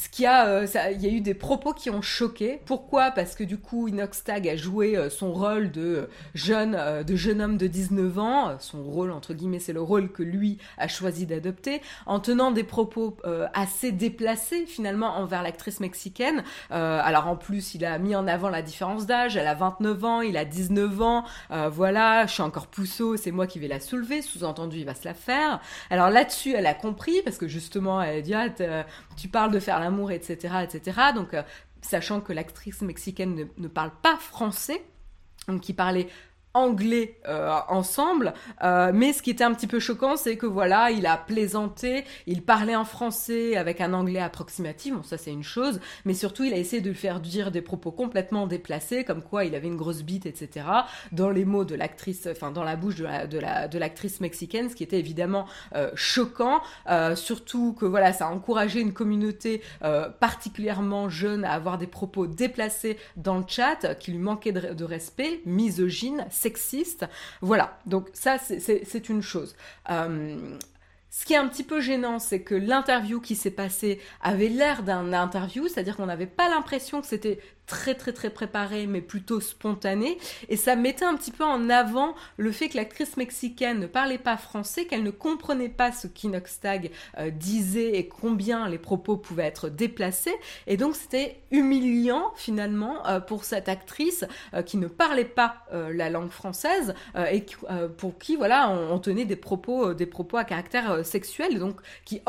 ce 0.00 0.08
qui 0.08 0.26
a, 0.26 0.46
euh, 0.46 0.66
il 0.92 1.02
y 1.02 1.06
a 1.06 1.10
eu 1.10 1.20
des 1.20 1.34
propos 1.34 1.72
qui 1.72 1.90
ont 1.90 2.02
choqué. 2.02 2.60
Pourquoi? 2.66 3.10
Parce 3.10 3.34
que 3.34 3.42
du 3.42 3.58
coup, 3.58 3.88
Inoxtag 3.88 4.46
a 4.46 4.54
joué 4.54 4.96
euh, 4.96 5.10
son 5.10 5.32
rôle 5.32 5.72
de 5.72 5.80
euh, 5.80 6.06
jeune, 6.34 6.78
de 7.04 7.16
jeune 7.16 7.42
homme 7.42 7.56
de 7.56 7.66
19 7.66 8.16
ans. 8.20 8.56
Son 8.60 8.84
rôle, 8.84 9.10
entre 9.10 9.34
guillemets, 9.34 9.58
c'est 9.58 9.72
le 9.72 9.82
rôle 9.82 10.12
que 10.12 10.22
lui 10.22 10.58
a 10.76 10.86
choisi 10.86 11.26
d'adopter, 11.26 11.82
en 12.06 12.20
tenant 12.20 12.52
des 12.52 12.62
propos 12.62 13.16
assez 13.54 13.90
déplacés 13.90 14.66
finalement 14.66 15.16
envers 15.16 15.42
l'actrice 15.42 15.80
mexicaine. 15.80 16.44
alors 16.70 17.26
en 17.26 17.36
plus, 17.36 17.74
il 17.74 17.84
a 17.84 17.98
mis 17.98 18.14
en 18.14 18.26
avant 18.26 18.50
la 18.50 18.62
différence 18.62 19.06
d'âge. 19.06 19.36
Elle 19.36 19.46
a 19.46 19.54
29 19.54 20.04
ans, 20.04 20.20
il 20.20 20.36
a 20.36 20.44
19 20.44 21.02
ans. 21.02 21.24
voilà, 21.70 22.26
je 22.26 22.34
suis 22.34 22.42
encore 22.42 22.66
pousseau, 22.66 23.16
c'est 23.16 23.30
moi 23.30 23.46
qui 23.46 23.58
vais 23.58 23.68
la 23.68 23.80
soulever. 23.80 24.22
Sous-entendu, 24.22 24.78
il 24.78 24.84
va 24.84 24.94
se 24.94 25.04
la 25.04 25.14
faire. 25.14 25.60
Alors 25.90 26.10
là-dessus, 26.10 26.54
elle 26.54 26.66
a 26.66 26.74
compris 26.74 27.20
parce 27.24 27.38
que 27.38 27.48
justement, 27.48 28.00
elle 28.00 28.18
a 28.18 28.22
dit 28.22 28.34
ah, 28.34 28.48
tu 29.16 29.28
parles 29.28 29.50
de 29.50 29.60
faire 29.60 29.80
la 29.80 29.87
amour, 29.88 30.12
etc., 30.12 30.54
etc. 30.62 31.00
Donc, 31.14 31.34
euh, 31.34 31.42
sachant 31.82 32.20
que 32.20 32.32
l'actrice 32.32 32.80
mexicaine 32.82 33.34
ne, 33.34 33.44
ne, 33.56 33.68
parle 33.68 33.90
pas 34.02 34.16
français, 34.16 34.82
donc 35.48 35.60
qui 35.62 35.72
parlait 35.72 36.08
anglais 36.58 37.18
euh, 37.28 37.56
ensemble. 37.68 38.34
Euh, 38.62 38.90
mais 38.92 39.12
ce 39.12 39.22
qui 39.22 39.30
était 39.30 39.44
un 39.44 39.54
petit 39.54 39.66
peu 39.66 39.78
choquant, 39.78 40.16
c'est 40.16 40.36
que 40.36 40.46
voilà, 40.46 40.90
il 40.90 41.06
a 41.06 41.16
plaisanté, 41.16 42.04
il 42.26 42.42
parlait 42.42 42.76
en 42.76 42.84
français 42.84 43.56
avec 43.56 43.80
un 43.80 43.92
anglais 43.92 44.20
approximatif, 44.20 44.94
bon 44.94 45.02
ça 45.02 45.16
c'est 45.16 45.30
une 45.30 45.44
chose, 45.44 45.80
mais 46.04 46.14
surtout 46.14 46.44
il 46.44 46.52
a 46.52 46.56
essayé 46.56 46.82
de 46.82 46.88
lui 46.88 46.96
faire 46.96 47.20
dire 47.20 47.50
des 47.50 47.62
propos 47.62 47.92
complètement 47.92 48.46
déplacés, 48.46 49.04
comme 49.04 49.22
quoi 49.22 49.44
il 49.44 49.54
avait 49.54 49.68
une 49.68 49.76
grosse 49.76 50.02
bite, 50.02 50.26
etc. 50.26 50.66
Dans 51.12 51.30
les 51.30 51.44
mots 51.44 51.64
de 51.64 51.74
l'actrice, 51.74 52.28
enfin 52.30 52.50
dans 52.50 52.64
la 52.64 52.76
bouche 52.76 52.96
de 52.96 53.04
la, 53.04 53.68
de 53.68 53.78
l'actrice 53.78 54.20
mexicaine, 54.20 54.68
ce 54.68 54.74
qui 54.74 54.82
était 54.82 54.98
évidemment 54.98 55.46
euh, 55.74 55.90
choquant, 55.94 56.60
surtout 57.14 57.72
que 57.74 57.86
voilà, 57.86 58.12
ça 58.12 58.26
a 58.26 58.30
encouragé 58.30 58.80
une 58.80 58.92
communauté 58.92 59.62
particulièrement 60.20 61.08
jeune 61.08 61.44
à 61.44 61.52
avoir 61.52 61.78
des 61.78 61.86
propos 61.86 62.26
déplacés 62.26 62.98
dans 63.16 63.38
le 63.38 63.44
chat, 63.46 63.94
qui 63.98 64.12
lui 64.12 64.18
manquaient 64.18 64.52
de, 64.52 64.74
de 64.74 64.84
respect, 64.84 65.40
misogyne, 65.44 66.26
sexiste. 66.30 66.47
Voilà, 67.40 67.78
donc 67.86 68.08
ça 68.12 68.38
c'est 68.38 69.08
une 69.08 69.22
chose. 69.22 69.56
Euh, 69.90 70.58
ce 71.10 71.24
qui 71.24 71.32
est 71.32 71.36
un 71.36 71.48
petit 71.48 71.64
peu 71.64 71.80
gênant, 71.80 72.18
c'est 72.18 72.42
que 72.42 72.54
l'interview 72.54 73.20
qui 73.20 73.34
s'est 73.34 73.50
passée 73.50 74.00
avait 74.20 74.48
l'air 74.48 74.82
d'un 74.82 75.12
interview, 75.12 75.66
c'est-à-dire 75.66 75.96
qu'on 75.96 76.06
n'avait 76.06 76.26
pas 76.26 76.48
l'impression 76.48 77.00
que 77.00 77.06
c'était 77.06 77.40
très 77.68 77.94
très 77.94 78.12
très 78.12 78.30
préparé, 78.30 78.86
mais 78.88 79.00
plutôt 79.00 79.40
spontané. 79.40 80.18
Et 80.48 80.56
ça 80.56 80.74
mettait 80.74 81.04
un 81.04 81.14
petit 81.14 81.30
peu 81.30 81.44
en 81.44 81.70
avant 81.70 82.14
le 82.36 82.50
fait 82.50 82.68
que 82.68 82.76
l'actrice 82.76 83.16
mexicaine 83.16 83.78
ne 83.78 83.86
parlait 83.86 84.18
pas 84.18 84.36
français, 84.36 84.86
qu'elle 84.86 85.04
ne 85.04 85.10
comprenait 85.10 85.68
pas 85.68 85.92
ce 85.92 86.08
qu'Inoxtag 86.08 86.90
euh, 87.18 87.30
disait 87.30 87.96
et 87.96 88.08
combien 88.08 88.68
les 88.68 88.78
propos 88.78 89.16
pouvaient 89.16 89.44
être 89.44 89.68
déplacés. 89.68 90.34
Et 90.66 90.76
donc 90.76 90.96
c'était 90.96 91.40
humiliant 91.50 92.32
finalement 92.34 93.06
euh, 93.06 93.20
pour 93.20 93.44
cette 93.44 93.68
actrice 93.68 94.24
euh, 94.54 94.62
qui 94.62 94.78
ne 94.78 94.88
parlait 94.88 95.24
pas 95.24 95.56
la 95.70 96.08
langue 96.08 96.30
française 96.30 96.94
et 97.30 97.44
pour 97.98 98.18
qui 98.18 98.36
voilà 98.36 98.70
on, 98.70 98.98
tenait 98.98 99.26
des 99.26 99.36
propos 99.36 99.92
des 99.92 100.06
propos 100.06 100.38
à 100.38 100.44
caractère 100.44 101.04
sexuel, 101.04 101.58
donc 101.58 101.80
qui 102.04 102.22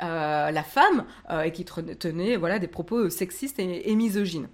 objectifiait 0.00 0.52
la 0.52 0.62
femme 0.62 1.04
et 1.44 1.52
qui 1.52 1.64
tenait 1.64 2.36
voilà 2.36 2.58
des 2.58 2.68
propos 2.68 3.10
sexistes 3.10 3.58
et 3.58 3.94
misogynes. 3.94 4.48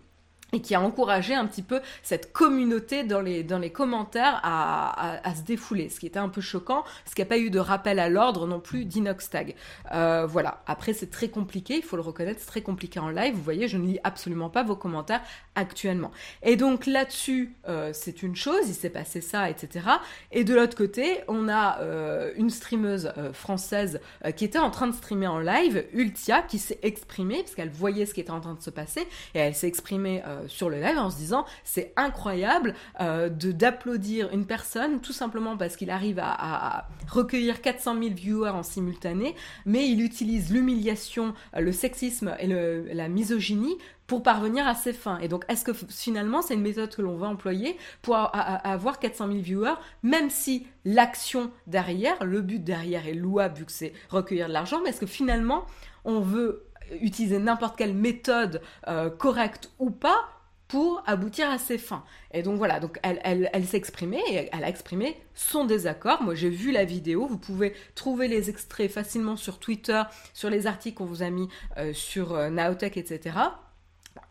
Et 0.55 0.61
qui 0.61 0.75
a 0.75 0.83
encouragé 0.83 1.35
un 1.35 1.47
petit 1.47 1.63
peu 1.63 1.81
cette 2.03 2.35
communauté 2.35 3.05
dans 3.05 3.23
les, 3.23 3.43
dans 3.43 3.59
les 3.59 3.71
commentaires 3.73 4.39
à, 4.45 5.35
se 5.35 5.41
défouler, 5.41 5.89
ce 5.89 5.99
qui 5.99 6.07
était 6.07 6.19
un 6.19 6.29
peu 6.29 6.43
choquant, 6.43 6.83
parce 6.83 7.15
qu'il 7.15 7.25
n'y 7.25 7.29
a 7.29 7.31
pas 7.31 7.39
eu 7.39 7.49
de 7.49 7.59
rappel 7.59 7.99
à 7.99 8.11
l'ordre 8.11 8.47
non 8.47 8.61
plus 8.61 8.85
d'Inoxtag. 8.85 9.55
Euh, 9.95 10.27
voilà, 10.27 10.63
après 10.67 10.93
c'est 10.93 11.11
très 11.11 11.29
compliqué, 11.29 11.77
il 11.77 11.83
faut 11.83 11.97
le 11.97 12.03
reconnaître, 12.03 12.39
c'est 12.41 12.49
très 12.49 12.61
compliqué 12.61 13.01
en 13.01 13.09
live, 13.09 13.35
vous 13.35 13.43
voyez, 13.43 13.67
je 13.67 13.79
ne 13.79 13.87
lis 13.87 13.99
absolument 14.05 14.51
pas 14.51 14.63
vos 14.63 14.77
commentaires 14.77 15.23
actuellement. 15.55 16.11
Et 16.43 16.57
donc 16.57 16.87
là-dessus, 16.87 17.55
euh, 17.69 17.91
c'est 17.93 18.23
une 18.23 18.35
chose, 18.37 18.69
il 18.69 18.75
s'est 18.75 18.91
passé 18.91 19.21
ça, 19.21 19.51
etc. 19.51 19.87
Et 20.31 20.45
de 20.45 20.55
l'autre 20.55 20.77
côté, 20.77 21.21
on 21.29 21.49
a 21.49 21.81
euh, 21.81 22.33
une 22.37 22.51
streameuse 22.51 23.13
euh, 23.19 23.33
française 23.33 24.01
qui 24.37 24.45
était 24.45 24.59
en 24.59 24.71
train 24.71 24.87
de 24.87 24.95
streamer 24.95 25.27
en 25.27 25.39
live, 25.39 25.85
Ultia, 25.93 26.43
qui 26.43 26.59
s'est 26.59 26.79
exprimée, 26.83 27.43
parce 27.43 27.55
qu'elle 27.55 27.71
voyait 27.71 28.07
ce 28.07 28.15
qui 28.15 28.21
était 28.21 28.31
en 28.31 28.41
train 28.41 28.55
de 28.55 28.63
se 28.63 28.71
passer, 28.71 29.01
et 29.35 29.39
elle 29.39 29.55
s'est 29.55 29.69
exprimée 29.69 30.23
sur 30.47 30.71
le 30.71 30.81
live 30.81 30.97
en 30.97 31.11
se 31.11 31.17
disant 31.17 31.45
c'est 31.65 31.93
incroyable 31.97 32.75
de 33.01 33.53
d'applaudir 33.53 34.31
une 34.33 34.47
personne 34.47 35.01
tout 35.01 35.13
simplement 35.13 35.57
parce 35.57 35.77
qu'il 35.77 35.91
arrive 35.91 36.21
à, 36.23 36.89
recueillir 37.09 37.61
400 37.61 37.99
000 38.01 38.15
viewers 38.15 38.51
en 38.51 38.63
simultané, 38.63 39.35
mais 39.67 39.89
il 39.89 40.03
utilise 40.03 40.53
l'humiliation, 40.53 41.35
le 41.57 41.73
sexisme 41.73 42.35
et 42.39 42.47
la 42.47 43.09
misogynie 43.09 43.77
pour 44.07 44.23
parvenir 44.23 44.67
à 44.67 44.75
ses 44.75 44.93
fins. 44.93 45.19
Et 45.19 45.29
donc, 45.29 45.45
est-ce 45.49 45.65
que 45.65 45.73
finalement, 45.73 46.43
c'est 46.43 46.55
une 46.55 46.63
méthode 46.63 46.95
que 46.95 47.03
l'on 47.03 47.17
va 47.17 47.29
employer 47.29 47.77
pour 48.03 48.17
avoir 48.17 48.99
400 48.99 49.29
000 49.29 49.39
viewers, 49.39 49.75
même 50.03 50.31
si 50.31 50.67
l'action 50.85 51.51
derrière, 51.67 52.25
le 52.25 52.41
but 52.41 52.63
derrière 52.63 53.07
est 53.07 53.15
louable 53.15 53.59
vu 53.59 53.65
que 53.65 53.73
c'est 53.73 53.93
recueillir 54.11 54.49
de 54.49 54.53
l'argent, 54.53 54.81
mais 54.83 54.91
est-ce 54.91 55.01
que 55.01 55.07
finalement, 55.07 55.65
on 56.05 56.21
veut 56.21 56.67
utiliser 57.01 57.39
n'importe 57.39 57.77
quelle 57.77 57.95
méthode 57.95 58.61
euh, 58.89 59.11
correcte 59.11 59.71
ou 59.79 59.91
pas 59.91 60.29
pour 60.69 61.03
aboutir 61.07 61.51
à 61.51 61.59
ses 61.59 61.79
fins? 61.79 62.05
Et 62.33 62.43
donc 62.43 62.57
voilà, 62.57 62.81
donc 62.81 62.99
elle, 63.03 63.21
elle, 63.25 63.51
elle 63.53 63.65
s'est 63.65 63.77
exprimée 63.77 64.23
et 64.31 64.49
elle 64.53 64.65
a 64.65 64.69
exprimé 64.69 65.17
son 65.35 65.65
désaccord. 65.65 66.23
Moi 66.23 66.35
j'ai 66.35 66.51
vu 66.51 66.73
la 66.73 66.85
vidéo, 66.85 67.27
vous 67.27 67.39
pouvez 67.39 67.75
trouver 67.95 68.29
les 68.29 68.51
extraits 68.51 68.91
facilement 68.91 69.37
sur 69.37 69.59
Twitter, 69.59 70.03
sur 70.35 70.51
les 70.51 70.67
articles 70.67 70.97
qu'on 70.97 71.05
vous 71.05 71.23
a 71.23 71.31
mis 71.31 71.49
euh, 71.79 71.93
sur 71.93 72.35
euh, 72.35 72.51
Naotech, 72.51 72.97
etc. 72.97 73.37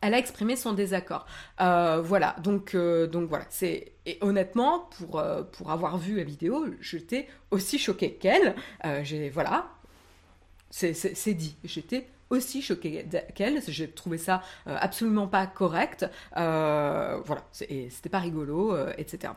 Elle 0.02 0.14
a 0.14 0.18
exprimé 0.18 0.56
son 0.56 0.74
désaccord. 0.74 1.26
Euh, 1.60 2.02
voilà, 2.04 2.36
donc, 2.44 2.76
euh, 2.76 3.08
donc 3.08 3.30
voilà, 3.30 3.46
c'est 3.50 3.94
et 4.06 4.18
honnêtement 4.22 4.90
pour 4.98 5.20
euh, 5.20 5.44
pour 5.44 5.72
avoir 5.72 5.98
vu 5.98 6.18
la 6.18 6.24
vidéo, 6.24 6.66
j'étais 6.80 7.28
aussi 7.52 7.78
choquée 7.78 8.14
qu'elle. 8.14 8.56
Voilà, 9.34 9.70
c'est 10.70 11.34
dit, 11.34 11.56
j'étais 11.64 12.08
aussi 12.30 12.62
choquée 12.62 13.06
qu'elle. 13.36 13.62
J'ai 13.68 13.90
trouvé 13.90 14.18
ça 14.18 14.42
absolument 14.66 15.28
pas 15.28 15.46
correct. 15.48 16.06
Voilà, 16.34 17.42
c'était 17.52 18.10
pas 18.10 18.20
rigolo, 18.20 18.76
etc. 18.98 19.34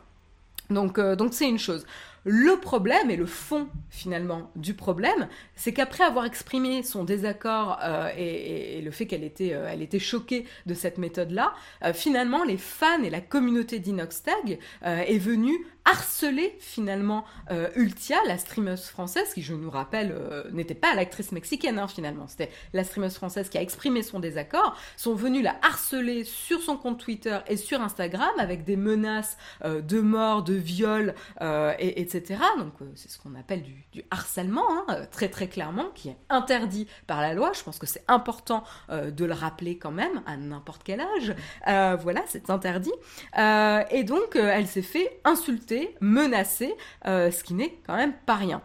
Donc, 0.69 0.99
donc 0.99 1.33
c'est 1.33 1.47
une 1.47 1.59
chose. 1.59 1.85
Le 2.27 2.59
problème 2.59 3.11
et 3.11 3.15
le 3.15 3.27
fond 3.27 3.67
finalement 3.91 4.49
du 4.55 4.73
problème, 4.73 5.27
c'est 5.55 5.73
qu'après 5.73 6.03
avoir 6.03 6.25
exprimé 6.25 6.81
son 6.81 7.03
désaccord 7.03 7.77
euh, 7.83 8.09
et, 8.17 8.81
le 8.81 8.89
fait 8.89 9.05
qu'elle 9.05 9.23
était, 9.23 9.53
euh, 9.53 9.69
elle 9.71 9.83
était 9.83 9.99
choquée 9.99 10.45
de 10.65 10.73
cette 10.73 10.97
méthode-là, 10.97 11.53
euh, 11.83 11.93
finalement 11.93 12.43
les 12.43 12.57
fans 12.57 13.03
et 13.03 13.11
la 13.11 13.21
communauté 13.21 13.77
d'Inoxtag 13.77 14.57
euh, 14.85 14.97
est 15.01 15.19
venue 15.19 15.55
harceler 15.85 16.55
finalement 16.59 17.25
euh, 17.51 17.69
Ultia, 17.75 18.17
la 18.27 18.37
streameuse 18.37 18.85
française, 18.85 19.33
qui 19.33 19.41
je 19.41 19.53
nous 19.53 19.69
rappelle 19.69 20.15
n'était 20.51 20.75
pas 20.75 20.93
l'actrice 20.95 21.31
mexicaine 21.31 21.79
hein, 21.79 21.87
finalement, 21.87 22.27
c'était 22.27 22.51
la 22.73 22.83
streameuse 22.83 23.15
française 23.15 23.49
qui 23.49 23.57
a 23.57 23.61
exprimé 23.61 24.03
son 24.03 24.19
désaccord, 24.19 24.77
sont 24.97 25.15
venus 25.15 25.43
la 25.43 25.55
harceler 25.61 26.23
sur 26.23 26.61
son 26.61 26.77
compte 26.77 26.99
Twitter 26.99 27.37
et 27.47 27.57
sur 27.57 27.81
Instagram 27.81 28.31
avec 28.37 28.63
des 28.63 28.75
menaces 28.75 29.37
de 29.63 29.99
mort, 29.99 30.43
de 30.43 30.53
viol, 30.53 31.13
et, 31.41 32.01
etc 32.01 32.35
donc 32.57 32.73
euh, 32.81 32.85
c'est 32.95 33.09
ce 33.09 33.19
qu'on 33.19 33.35
appelle 33.35 33.63
du, 33.63 33.85
du 33.91 34.03
harcèlement, 34.11 34.65
hein, 34.69 34.85
euh, 34.89 35.05
très 35.09 35.29
très 35.29 35.47
clairement, 35.47 35.85
qui 35.93 36.09
est 36.09 36.17
interdit 36.29 36.87
par 37.07 37.21
la 37.21 37.33
loi. 37.33 37.51
Je 37.53 37.63
pense 37.63 37.79
que 37.79 37.85
c'est 37.85 38.03
important 38.07 38.63
euh, 38.89 39.11
de 39.11 39.25
le 39.25 39.33
rappeler 39.33 39.77
quand 39.77 39.91
même 39.91 40.21
à 40.25 40.37
n'importe 40.37 40.81
quel 40.83 41.01
âge. 41.01 41.35
Euh, 41.67 41.97
voilà, 41.99 42.21
c'est 42.27 42.49
interdit. 42.49 42.93
Euh, 43.37 43.83
et 43.91 44.03
donc 44.03 44.35
elle 44.35 44.67
s'est 44.67 44.81
fait 44.81 45.19
insulter, 45.23 45.74
menacer, 46.01 46.73
ce 47.05 47.43
qui 47.43 47.53
n'est 47.53 47.77
quand 47.85 47.95
même 47.95 48.13
pas 48.25 48.35
rien. 48.35 48.61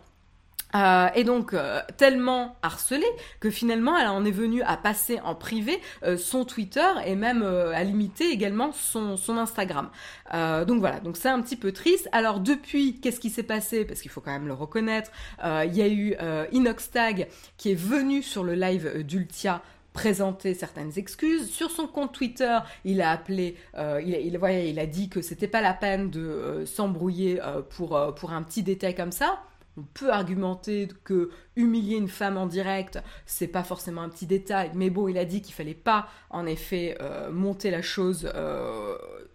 Euh, 0.75 1.09
et 1.17 1.25
donc 1.25 1.53
euh, 1.53 1.81
tellement 1.97 2.57
harcelée 2.63 3.11
que 3.41 3.51
finalement 3.51 3.99
elle 3.99 4.07
en 4.07 4.25
est 4.25 4.31
venue 4.31 4.63
à 4.63 4.77
passer 4.77 5.19
en 5.25 5.35
privé 5.35 5.81
euh, 6.05 6.17
son 6.17 6.45
Twitter 6.45 6.87
et 7.05 7.17
même 7.17 7.43
euh, 7.43 7.75
à 7.75 7.83
limiter 7.83 8.31
également 8.31 8.71
son, 8.73 9.19
Instagram. 9.31 9.91
Euh, 10.35 10.65
donc 10.65 10.81
voilà, 10.81 11.01
donc 11.01 11.17
c'est 11.17 11.29
un 11.29 11.41
petit 11.41 11.57
peu 11.57 11.73
triste. 11.73 12.09
Alors 12.13 12.41
depuis, 12.41 13.01
qu'est-ce 13.01 13.21
qui 13.21 13.31
s'est 13.31 13.43
passé? 13.43 13.85
Parce 13.85 14.01
qu'il 14.01 14.11
faut 14.11 14.21
quand 14.21 14.33
même 14.33 14.47
le 14.47 14.55
reconnaître, 14.55 15.11
il 15.43 15.75
y 15.75 15.83
a 15.83 15.89
eu 15.89 16.17
Inoxtag 16.53 17.29
qui 17.57 17.73
est 17.73 17.81
venu 17.81 18.23
sur 18.23 18.43
le 18.45 18.55
live 18.55 19.05
d'Ultia 19.05 19.63
présenter 19.93 20.55
certaines 20.55 20.93
excuses. 20.97 21.51
Sur 21.51 21.71
son 21.71 21.87
compte 21.87 22.13
Twitter, 22.13 22.59
il 22.85 23.03
a 23.03 23.11
appelé, 23.11 23.57
euh, 23.77 24.01
il, 24.05 24.15
il, 24.15 24.39
il 24.69 24.79
a 24.79 24.87
dit 24.87 25.09
que 25.09 25.23
c'était 25.23 25.49
pas 25.49 25.61
la 25.61 25.75
peine 25.75 26.11
de 26.11 26.21
euh, 26.21 26.67
s'embrouiller 26.67 27.41
euh, 27.43 27.63
pour, 27.63 28.15
pour 28.15 28.33
un 28.33 28.43
petit 28.43 28.63
détail 28.63 28.95
comme 28.95 29.13
ça. 29.13 29.43
On 29.77 29.83
peut 29.83 30.11
argumenter 30.11 30.89
que 31.05 31.31
humilier 31.57 31.97
une 31.97 32.09
femme 32.09 32.37
en 32.37 32.47
direct, 32.47 33.01
c'est 33.25 33.47
pas 33.47 33.63
forcément 33.63 34.03
un 34.03 34.09
petit 34.09 34.27
détail, 34.27 34.73
mais 34.75 34.91
bon, 34.91 35.09
il 35.09 35.17
a 35.17 35.25
dit 35.25 35.43
qu'il 35.43 35.55
fallait 35.55 35.75
pas, 35.75 36.09
en 36.29 36.45
effet, 36.45 36.99
monter 37.31 37.71
la 37.71 37.81
chose 37.81 38.31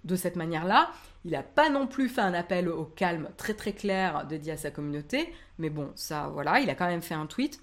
de 0.03 0.15
cette 0.15 0.35
manière-là. 0.35 0.91
Il 1.23 1.31
n'a 1.31 1.41
pas 1.41 1.69
non 1.69 1.87
plus 1.87 2.09
fait 2.09 2.21
un 2.21 2.33
appel 2.33 2.67
au 2.67 2.83
calme 2.83 3.29
très 3.37 3.53
très 3.53 3.71
clair 3.71 4.27
dédié 4.27 4.51
à 4.51 4.57
sa 4.57 4.71
communauté, 4.71 5.33
mais 5.57 5.69
bon, 5.69 5.89
ça, 5.95 6.29
voilà, 6.31 6.59
il 6.59 6.69
a 6.69 6.75
quand 6.75 6.87
même 6.87 7.01
fait 7.01 7.15
un 7.15 7.25
tweet. 7.27 7.59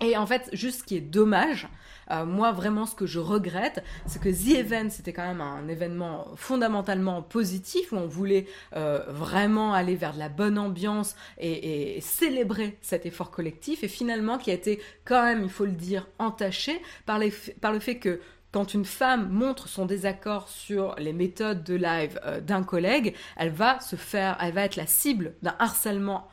Et 0.00 0.16
en 0.16 0.26
fait, 0.26 0.48
juste 0.52 0.80
ce 0.80 0.84
qui 0.84 0.96
est 0.96 1.00
dommage, 1.00 1.68
euh, 2.10 2.24
moi 2.24 2.52
vraiment 2.52 2.86
ce 2.86 2.94
que 2.94 3.06
je 3.06 3.18
regrette, 3.18 3.82
c'est 4.06 4.20
que 4.22 4.28
The 4.28 4.58
Event 4.58 4.90
c'était 4.90 5.12
quand 5.12 5.26
même 5.26 5.40
un 5.40 5.66
événement 5.68 6.28
fondamentalement 6.36 7.20
positif 7.20 7.92
où 7.92 7.96
on 7.96 8.06
voulait 8.06 8.46
euh, 8.76 9.04
vraiment 9.08 9.74
aller 9.74 9.96
vers 9.96 10.14
de 10.14 10.18
la 10.18 10.28
bonne 10.28 10.58
ambiance 10.58 11.16
et, 11.38 11.96
et, 11.96 12.00
célébrer 12.00 12.78
cet 12.80 13.06
effort 13.06 13.30
collectif. 13.30 13.82
Et 13.82 13.88
finalement 13.88 14.38
qui 14.38 14.50
a 14.50 14.54
été 14.54 14.80
quand 15.04 15.24
même, 15.24 15.42
il 15.42 15.50
faut 15.50 15.66
le 15.66 15.72
dire, 15.72 16.06
entaché 16.18 16.80
par, 17.04 17.18
les, 17.18 17.32
par 17.60 17.72
le 17.72 17.80
fait 17.80 17.98
que 17.98 18.20
quand 18.52 18.72
une 18.72 18.84
femme 18.84 19.28
montre 19.30 19.68
son 19.68 19.84
désaccord 19.84 20.48
sur 20.48 20.94
les 20.98 21.12
méthodes 21.12 21.64
de 21.64 21.74
live 21.74 22.18
euh, 22.24 22.40
d'un 22.40 22.62
collègue, 22.62 23.14
elle 23.36 23.50
va 23.50 23.80
se 23.80 23.96
faire, 23.96 24.38
elle 24.40 24.54
va 24.54 24.64
être 24.64 24.76
la 24.76 24.86
cible 24.86 25.34
d'un 25.42 25.54
harcèlement 25.58 26.28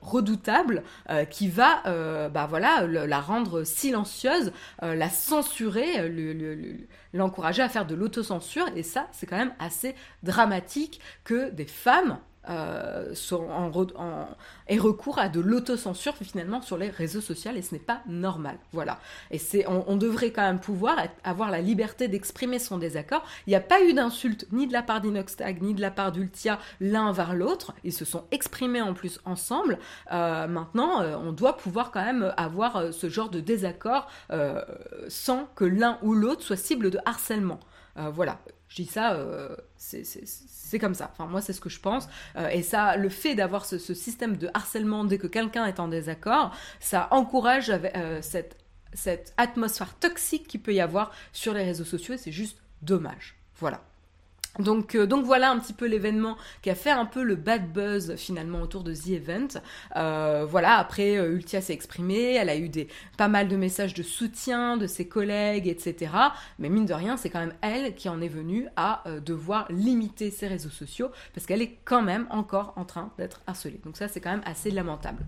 redoutable 0.00 0.82
euh, 1.10 1.24
qui 1.24 1.48
va 1.48 1.82
euh, 1.86 2.28
bah 2.28 2.46
voilà 2.48 2.86
la 2.86 3.20
rendre 3.20 3.64
silencieuse 3.64 4.52
euh, 4.82 4.94
la 4.94 5.08
censurer 5.08 6.08
l'encourager 7.12 7.62
le, 7.62 7.66
à 7.66 7.68
faire 7.68 7.86
de 7.86 7.94
l'autocensure. 7.94 8.66
Et 8.76 8.82
ça 8.82 9.08
c'est 9.12 9.26
quand 9.26 9.36
même 9.36 9.54
assez 9.58 9.94
dramatique 10.22 11.00
que 11.24 11.50
des 11.50 11.66
femmes 11.66 12.18
euh, 12.48 13.14
sont 13.14 13.46
recours 14.68 15.18
à 15.18 15.28
de 15.28 15.40
l'autocensure 15.40 16.14
finalement 16.16 16.62
sur 16.62 16.76
les 16.76 16.88
réseaux 16.88 17.20
sociaux 17.20 17.52
et 17.54 17.62
ce 17.62 17.74
n'est 17.74 17.80
pas 17.80 18.00
normal. 18.06 18.58
Voilà. 18.72 18.98
Et 19.30 19.38
c'est, 19.38 19.66
on, 19.68 19.96
devrait 19.96 20.30
quand 20.30 20.42
même 20.42 20.60
pouvoir 20.60 20.98
avoir 21.24 21.50
la 21.50 21.60
liberté 21.60 22.08
d'exprimer 22.08 22.58
son 22.58 22.78
désaccord. 22.78 23.24
Il 23.46 23.50
n'y 23.50 23.56
a 23.56 23.60
pas 23.60 23.82
eu 23.82 23.92
d'insulte 23.92 24.46
ni 24.52 24.66
de 24.66 24.72
la 24.72 24.82
part 24.82 25.00
d'Inoxtag 25.00 25.62
ni 25.62 25.74
de 25.74 25.80
la 25.80 25.90
part 25.90 26.12
d'Ultia 26.12 26.58
l'un 26.80 27.12
vers 27.12 27.34
l'autre. 27.34 27.74
Ils 27.84 27.92
se 27.92 28.04
sont 28.04 28.24
exprimés 28.30 28.82
en 28.82 28.94
plus 28.94 29.20
ensemble. 29.24 29.78
Euh, 30.12 30.46
maintenant, 30.46 31.00
euh, 31.00 31.16
on 31.16 31.32
doit 31.32 31.56
pouvoir 31.56 31.90
quand 31.90 32.04
même 32.04 32.32
avoir 32.36 32.76
euh, 32.76 32.92
ce 32.92 33.08
genre 33.08 33.30
de 33.30 33.40
désaccord 33.40 34.08
sans 35.08 35.46
que 35.54 35.64
l'un 35.64 35.98
ou 36.02 36.14
l'autre 36.14 36.42
soit 36.42 36.56
cible 36.56 36.90
de 36.90 36.98
harcèlement. 37.04 37.60
Voilà, 37.96 38.38
je 38.76 38.82
dis 38.82 38.88
ça, 38.88 39.14
euh, 39.14 39.56
c'est 39.78 40.78
comme 40.78 40.94
ça. 40.94 41.10
Enfin, 41.12 41.26
moi, 41.26 41.40
c'est 41.40 41.54
ce 41.54 41.62
que 41.62 41.70
je 41.70 41.80
pense. 41.80 42.08
Euh, 42.36 42.48
et 42.48 42.62
ça, 42.62 42.96
le 42.96 43.08
fait 43.08 43.34
d'avoir 43.34 43.64
ce, 43.64 43.78
système 43.78 44.36
de 44.36 44.50
harcèlement 44.52 45.04
dès 45.04 45.16
que 45.16 45.26
quelqu'un 45.26 45.64
est 45.64 45.80
en 45.80 45.88
désaccord, 45.88 46.54
ça 46.78 47.08
encourage 47.10 47.70
euh, 47.70 48.20
cette 48.20 48.58
cette 48.92 49.34
atmosphère 49.36 49.94
toxique 49.98 50.46
qu'il 50.46 50.62
peut 50.62 50.72
y 50.72 50.80
avoir 50.80 51.10
sur 51.32 51.52
les 51.52 51.64
réseaux 51.64 51.84
sociaux 51.84 52.14
c'est 52.16 52.32
juste 52.32 52.56
dommage. 52.80 53.36
Voilà. 53.56 53.82
Donc, 54.58 54.94
euh, 54.94 55.06
donc 55.06 55.24
voilà 55.24 55.50
un 55.50 55.58
petit 55.58 55.72
peu 55.72 55.86
l'événement 55.86 56.36
qui 56.62 56.70
a 56.70 56.74
fait 56.74 56.90
un 56.90 57.06
peu 57.06 57.22
le 57.22 57.36
bad 57.36 57.72
buzz 57.72 58.16
finalement 58.16 58.62
autour 58.62 58.82
de 58.84 58.94
The 58.94 59.08
Event. 59.08 59.48
Euh, 59.96 60.46
voilà, 60.48 60.76
après 60.76 61.16
euh, 61.16 61.32
Ultia 61.32 61.60
s'est 61.60 61.72
exprimée, 61.72 62.34
elle 62.34 62.48
a 62.48 62.56
eu 62.56 62.70
pas 63.16 63.28
mal 63.28 63.48
de 63.48 63.56
messages 63.56 63.94
de 63.94 64.02
soutien 64.02 64.76
de 64.76 64.86
ses 64.86 65.08
collègues, 65.08 65.68
etc. 65.68 66.12
Mais 66.58 66.68
mine 66.68 66.86
de 66.86 66.94
rien, 66.94 67.16
c'est 67.16 67.30
quand 67.30 67.40
même 67.40 67.54
elle 67.62 67.94
qui 67.94 68.08
en 68.08 68.20
est 68.20 68.28
venue 68.28 68.66
à 68.76 69.04
devoir 69.24 69.66
limiter 69.70 70.30
ses 70.30 70.46
réseaux 70.46 70.70
sociaux 70.70 71.10
parce 71.34 71.46
qu'elle 71.46 71.62
est 71.62 71.78
quand 71.84 72.02
même 72.02 72.26
encore 72.30 72.72
en 72.76 72.84
train 72.84 73.12
d'être 73.18 73.40
harcelée. 73.46 73.80
Donc 73.84 73.96
ça, 73.96 74.08
c'est 74.08 74.20
quand 74.20 74.30
même 74.30 74.42
assez 74.44 74.70
lamentable. 74.70 75.24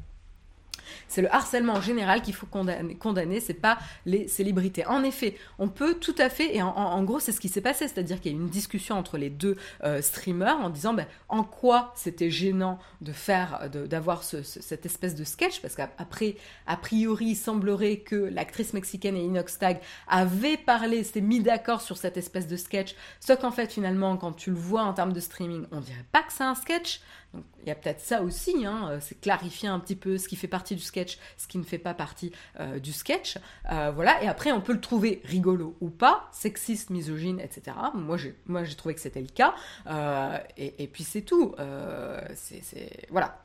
C'est 1.09 1.23
le 1.23 1.33
harcèlement 1.35 1.75
en 1.75 1.81
général 1.81 2.23
qu'il 2.23 2.35
faut 2.35 2.47
condamner, 2.47 2.95
condamner 2.95 3.41
c'est 3.41 3.55
pas 3.55 3.79
les 4.07 4.29
célébrités. 4.29 4.87
En 4.87 5.03
effet, 5.03 5.37
on 5.59 5.69
peut 5.69 5.95
tout 5.95 6.15
à 6.19 6.29
fait, 6.29 6.57
et 6.57 6.63
en, 6.63 7.03
gros, 7.05 7.21
c'est 7.21 7.33
ce 7.33 7.41
qui 7.41 7.49
s'est 7.49 7.61
passé, 7.61 7.89
c'est-à-dire 7.89 8.21
qu'il 8.21 8.33
y 8.33 8.35
a 8.35 8.39
eu 8.39 8.41
une 8.41 8.49
discussion 8.49 8.97
entre 8.97 9.19
les 9.19 9.31
deux 9.31 9.57
euh, 9.85 10.03
streamers 10.03 10.59
en 10.59 10.71
disant 10.71 10.95
ben, 10.95 11.07
en 11.29 11.45
quoi 11.45 11.93
c'était 11.95 12.31
gênant 12.31 12.79
de 13.01 13.13
faire, 13.13 13.69
d'avoir 13.71 14.23
cette 14.23 14.87
espèce 14.87 15.15
de 15.15 15.25
sketch, 15.25 15.61
parce 15.61 15.75
qu'après, 15.75 16.37
a 16.67 16.77
priori, 16.77 17.27
il 17.27 17.37
semblerait 17.37 17.99
que 17.99 18.17
l'actrice 18.17 18.73
mexicaine 18.73 19.17
et 19.17 19.25
Inox 19.25 19.59
Tag 19.59 19.81
avaient 20.09 20.57
parlé, 20.57 21.05
s'étaient 21.05 21.21
mis 21.21 21.41
d'accord 21.41 21.83
sur 21.83 21.97
cette 21.97 22.17
espèce 22.17 22.47
de 22.47 22.57
sketch, 22.57 22.95
sauf 23.21 23.39
qu'en 23.41 23.51
fait, 23.51 23.73
finalement, 23.73 24.17
quand 24.17 24.33
tu 24.33 24.51
le 24.51 24.57
vois 24.57 24.83
en 24.83 24.93
termes 24.93 25.13
de 25.13 25.21
streaming, 25.21 25.67
on 25.73 25.81
dirait 25.81 26.07
pas 26.13 26.23
que 26.23 26.33
c'est 26.33 26.45
un 26.45 26.55
sketch, 26.55 27.01
il 27.35 27.69
y 27.69 27.71
a 27.71 27.75
peut-être 27.75 28.01
ça 28.01 28.23
aussi, 28.23 28.65
hein, 28.65 28.89
euh, 28.91 28.99
c'est 29.01 29.21
clarifier 29.21 29.69
un 29.69 29.79
petit 29.79 29.97
peu 29.97 30.17
ce 30.17 30.29
qui 30.29 30.37
fait 30.37 30.49
partie 30.49 30.75
du 30.75 30.83
sketch, 30.83 31.19
ce 31.37 31.47
qui 31.47 31.59
ne 31.59 31.65
fait 31.65 31.79
pas 31.79 31.93
partie 31.93 32.33
euh, 32.59 32.79
du 32.79 32.93
sketch. 32.93 33.37
Euh, 33.71 33.93
voilà, 33.95 34.23
et 34.23 34.29
après 34.29 34.53
on 34.53 34.61
peut 34.61 34.73
le 34.73 34.81
trouver 34.81 35.21
rigolo 35.25 35.77
ou 35.81 35.91
pas, 35.91 36.29
sexiste, 36.33 36.91
misogyne, 36.91 37.41
etc. 37.41 37.77
Moi 37.95 38.17
j'ai, 38.17 38.35
moi, 38.47 38.65
j'ai 38.65 38.75
trouvé 38.75 38.95
que 38.95 39.01
c'était 39.01 39.21
le 39.21 39.29
cas, 39.29 39.55
et, 40.57 40.89
puis 40.89 41.05
c'est 41.05 41.23
tout. 41.23 41.55
c'est, 42.35 43.07
Voilà. 43.11 43.43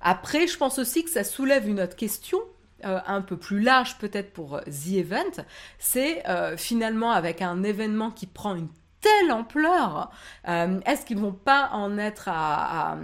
Après, 0.00 0.46
je 0.46 0.56
pense 0.56 0.78
aussi 0.78 1.04
que 1.04 1.10
ça 1.10 1.24
soulève 1.24 1.68
une 1.68 1.80
autre 1.80 1.96
question, 1.96 2.38
un 2.82 3.20
peu 3.20 3.36
plus 3.36 3.60
large 3.60 3.98
peut-être 3.98 4.32
pour 4.32 4.60
The 4.60 4.92
Event, 4.96 5.44
c'est 5.78 6.22
finalement 6.56 7.10
avec 7.10 7.42
un 7.42 7.62
événement 7.62 8.10
qui 8.10 8.26
prend 8.26 8.54
une 8.54 8.68
telle 9.06 9.30
ampleur, 9.30 10.10
euh, 10.48 10.80
est-ce 10.84 11.06
qu'ils 11.06 11.18
vont 11.18 11.32
pas 11.32 11.70
en 11.72 11.96
être 11.96 12.28
à, 12.28 12.96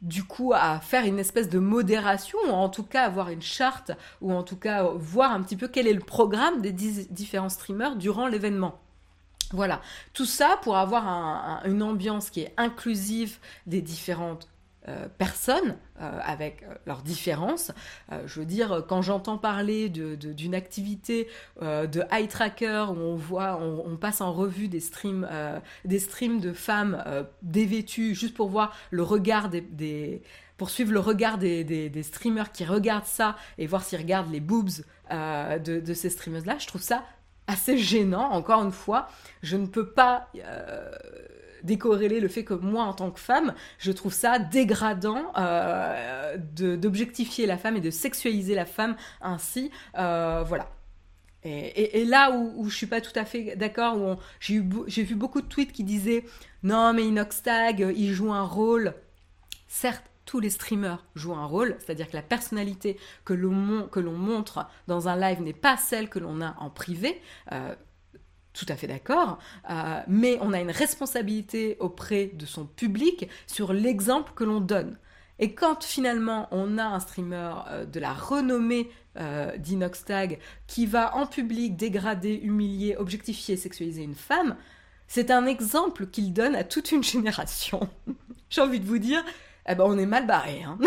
du 0.00 0.24
coup 0.24 0.52
à 0.54 0.80
faire 0.80 1.04
une 1.04 1.18
espèce 1.18 1.48
de 1.48 1.58
modération, 1.58 2.38
ou 2.48 2.52
en 2.52 2.68
tout 2.68 2.82
cas 2.82 3.04
avoir 3.04 3.28
une 3.28 3.42
charte, 3.42 3.92
ou 4.20 4.32
en 4.32 4.42
tout 4.42 4.56
cas 4.56 4.84
voir 4.84 5.32
un 5.32 5.42
petit 5.42 5.56
peu 5.56 5.68
quel 5.68 5.86
est 5.86 5.92
le 5.92 6.00
programme 6.00 6.62
des 6.62 6.72
différents 6.72 7.50
streamers 7.50 7.96
durant 7.96 8.26
l'événement? 8.26 8.78
Voilà, 9.52 9.80
tout 10.14 10.24
ça 10.24 10.58
pour 10.62 10.76
avoir 10.76 11.62
une 11.64 11.82
ambiance 11.82 12.30
qui 12.30 12.40
est 12.40 12.54
inclusive 12.56 13.38
des 13.66 13.82
différentes 13.82 14.48
euh, 14.86 15.08
personnes 15.16 15.78
euh, 15.98 16.20
avec 16.22 16.62
euh, 16.62 16.74
leurs 16.84 17.00
différences. 17.00 17.72
je 18.26 18.40
veux 18.40 18.44
dire, 18.44 18.84
quand 18.86 19.00
j'entends 19.00 19.38
parler 19.38 19.88
d'une 19.88 20.54
activité 20.54 21.26
de 21.62 22.02
eye 22.12 22.28
tracker 22.28 22.84
où 22.90 22.98
on 22.98 23.16
voit, 23.16 23.58
on, 23.58 23.96
passe 23.96 24.20
en 24.20 24.30
revue 24.32 24.68
des 24.68 24.80
streams, 24.80 25.26
des 25.86 25.98
streams 25.98 26.38
de 26.38 26.52
femmes 26.52 27.02
dévêtues 27.40 28.14
juste 28.14 28.34
pour 28.34 28.48
voir 28.48 28.76
le 28.90 29.02
regard 29.02 29.48
des, 29.48 30.22
pour 30.58 30.68
suivre 30.68 30.92
le 30.92 31.00
regard 31.00 31.38
des, 31.38 32.02
streamers 32.02 32.52
qui 32.52 32.66
regardent 32.66 33.06
ça 33.06 33.36
et 33.56 33.66
voir 33.66 33.84
s'ils 33.84 33.98
regardent 33.98 34.30
les 34.30 34.40
boobs 34.40 34.68
de, 35.10 35.80
de, 35.80 35.94
ces 35.94 36.10
streamers-là, 36.10 36.58
je 36.58 36.66
trouve 36.66 36.82
ça 36.82 37.04
assez 37.46 37.78
gênant. 37.78 38.30
Encore 38.32 38.62
une 38.62 38.72
fois, 38.72 39.08
je 39.42 39.56
ne 39.56 39.66
peux 39.66 39.88
pas 39.88 40.28
décorréler 41.64 42.20
le 42.20 42.28
fait 42.28 42.44
que 42.44 42.54
moi, 42.54 42.84
en 42.84 42.92
tant 42.92 43.10
que 43.10 43.20
femme, 43.20 43.54
je 43.78 43.90
trouve 43.90 44.12
ça 44.12 44.38
dégradant 44.38 45.32
euh, 45.36 46.36
d'objectifier 46.36 47.46
la 47.46 47.58
femme 47.58 47.76
et 47.76 47.80
de 47.80 47.90
sexualiser 47.90 48.54
la 48.54 48.66
femme 48.66 48.96
ainsi. 49.20 49.70
Euh, 49.98 50.44
voilà. 50.46 50.70
Et, 51.46 52.06
là 52.06 52.30
où, 52.30 52.54
où, 52.56 52.70
je 52.70 52.74
suis 52.74 52.86
pas 52.86 53.02
tout 53.02 53.12
à 53.16 53.26
fait 53.26 53.54
d'accord, 53.56 54.18
j'ai 54.40 54.62
vu 54.62 55.14
beaucoup 55.14 55.42
de 55.42 55.46
tweets 55.46 55.72
qui 55.72 55.84
disaient 55.84 56.24
non 56.62 56.94
mais 56.94 57.04
Inoxtag, 57.04 57.92
il 57.94 58.14
joue 58.14 58.32
un 58.32 58.46
rôle. 58.46 58.94
Certes, 59.68 60.04
tous 60.24 60.40
les 60.40 60.50
streamers 60.50 61.04
jouent 61.14 61.34
un 61.34 61.46
rôle, 61.46 61.76
c'est-à-dire 61.78 62.08
que 62.08 62.16
la 62.16 62.22
personnalité 62.22 62.98
que 63.24 63.34
l'on 63.34 64.12
montre 64.12 64.66
dans 64.86 65.08
un 65.08 65.16
live 65.16 65.42
n'est 65.42 65.52
pas 65.52 65.76
celle 65.76 66.08
que 66.08 66.18
l'on 66.18 66.40
a 66.40 66.56
en 66.58 66.70
privé. 66.70 67.20
Euh, 67.52 67.74
tout 68.54 68.66
à 68.68 68.76
fait 68.76 68.86
d'accord, 68.86 69.38
euh, 69.68 70.00
mais 70.06 70.38
on 70.40 70.52
a 70.52 70.60
une 70.60 70.70
responsabilité 70.70 71.76
auprès 71.80 72.30
de 72.32 72.46
son 72.46 72.64
public 72.64 73.28
sur 73.46 73.72
l'exemple 73.72 74.32
que 74.34 74.44
l'on 74.44 74.60
donne. 74.60 74.96
Et 75.40 75.54
quand 75.54 75.82
finalement 75.82 76.48
on 76.52 76.78
a 76.78 76.84
un 76.84 77.00
streamer 77.00 77.52
euh, 77.68 77.84
de 77.84 77.98
la 77.98 78.12
renommée 78.12 78.88
euh, 79.18 79.56
d'Inoxtag 79.58 80.38
qui 80.68 80.86
va 80.86 81.16
en 81.16 81.26
public 81.26 81.76
dégrader, 81.76 82.34
humilier, 82.34 82.96
objectifier, 82.96 83.56
sexualiser 83.56 84.04
une 84.04 84.14
femme, 84.14 84.56
c'est 85.08 85.32
un 85.32 85.46
exemple 85.46 86.06
qu'il 86.06 86.32
donne 86.32 86.54
à 86.54 86.62
toute 86.62 86.92
une 86.92 87.02
génération. 87.14 87.88
J'ai 88.50 88.60
envie 88.60 88.78
de 88.78 88.86
vous 88.86 88.98
dire, 88.98 89.24
eh 89.68 89.74
ben 89.74 89.84
on 89.84 89.98
est 89.98 90.06
mal 90.06 90.26
barré. 90.26 90.62
Hein. 90.62 90.78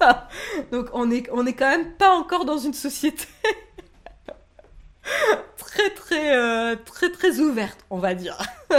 Donc 0.72 0.88
on 0.94 1.10
est, 1.10 1.28
on 1.30 1.44
est 1.44 1.52
quand 1.52 1.70
même 1.70 1.92
pas 1.92 2.16
encore 2.16 2.46
dans 2.46 2.58
une 2.58 2.72
société 2.72 3.26
très 5.56 5.90
très 5.90 6.36
euh, 6.36 6.76
très 6.84 7.10
très 7.10 7.38
ouverte, 7.38 7.78
on 7.90 7.98
va 7.98 8.14
dire. 8.14 8.38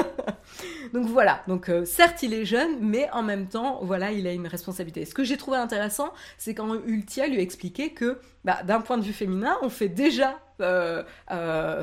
donc 0.94 1.08
voilà. 1.08 1.44
Donc 1.48 1.70
euh, 1.70 1.86
certes 1.86 2.24
il 2.24 2.34
est 2.34 2.46
jeune, 2.46 2.78
mais 2.80 3.10
en 3.12 3.24
même 3.24 3.48
temps 3.48 3.80
voilà 3.82 4.12
il 4.12 4.28
a 4.28 4.32
une 4.32 4.48
responsabilité. 4.48 5.06
Ce 5.06 5.14
que 5.14 5.24
j'ai 5.24 5.38
trouvé 5.38 5.58
intéressant, 5.58 6.14
c'est 6.38 6.54
quand 6.54 6.74
Ultia 6.86 7.28
lui 7.28 7.38
a 7.38 7.42
expliqué 7.42 7.94
que 7.94 8.20
bah, 8.44 8.62
d'un 8.64 8.82
point 8.82 8.98
de 8.98 9.04
vue 9.04 9.14
féminin, 9.14 9.58
on 9.62 9.70
fait 9.70 9.90
déjà 9.90 10.40
euh, 10.62 11.04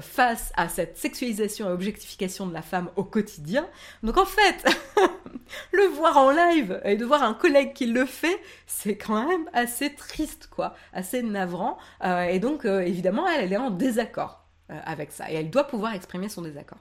face 0.00 0.52
à 0.56 0.68
cette 0.68 0.96
sexualisation 0.96 1.68
et 1.68 1.72
objectification 1.72 2.46
de 2.46 2.54
la 2.54 2.62
femme 2.62 2.90
au 2.96 3.04
quotidien. 3.04 3.66
Donc 4.02 4.16
en 4.16 4.26
fait, 4.26 4.64
le 5.72 5.84
voir 5.88 6.16
en 6.16 6.30
live 6.30 6.80
et 6.84 6.96
de 6.96 7.04
voir 7.04 7.22
un 7.22 7.34
collègue 7.34 7.72
qui 7.72 7.86
le 7.86 8.06
fait, 8.06 8.40
c'est 8.66 8.96
quand 8.96 9.28
même 9.28 9.48
assez 9.52 9.94
triste, 9.94 10.48
quoi, 10.50 10.74
assez 10.92 11.22
navrant. 11.22 11.78
et 12.02 12.38
donc 12.38 12.64
évidemment, 12.64 13.28
elle, 13.28 13.52
est 13.52 13.56
en 13.56 13.70
désaccord. 13.70 14.40
Euh, 14.70 14.78
avec 14.84 15.10
ça. 15.10 15.30
Et 15.30 15.34
elle 15.34 15.50
doit 15.50 15.64
pouvoir 15.64 15.94
exprimer 15.94 16.28
son 16.28 16.42
désaccord. 16.42 16.78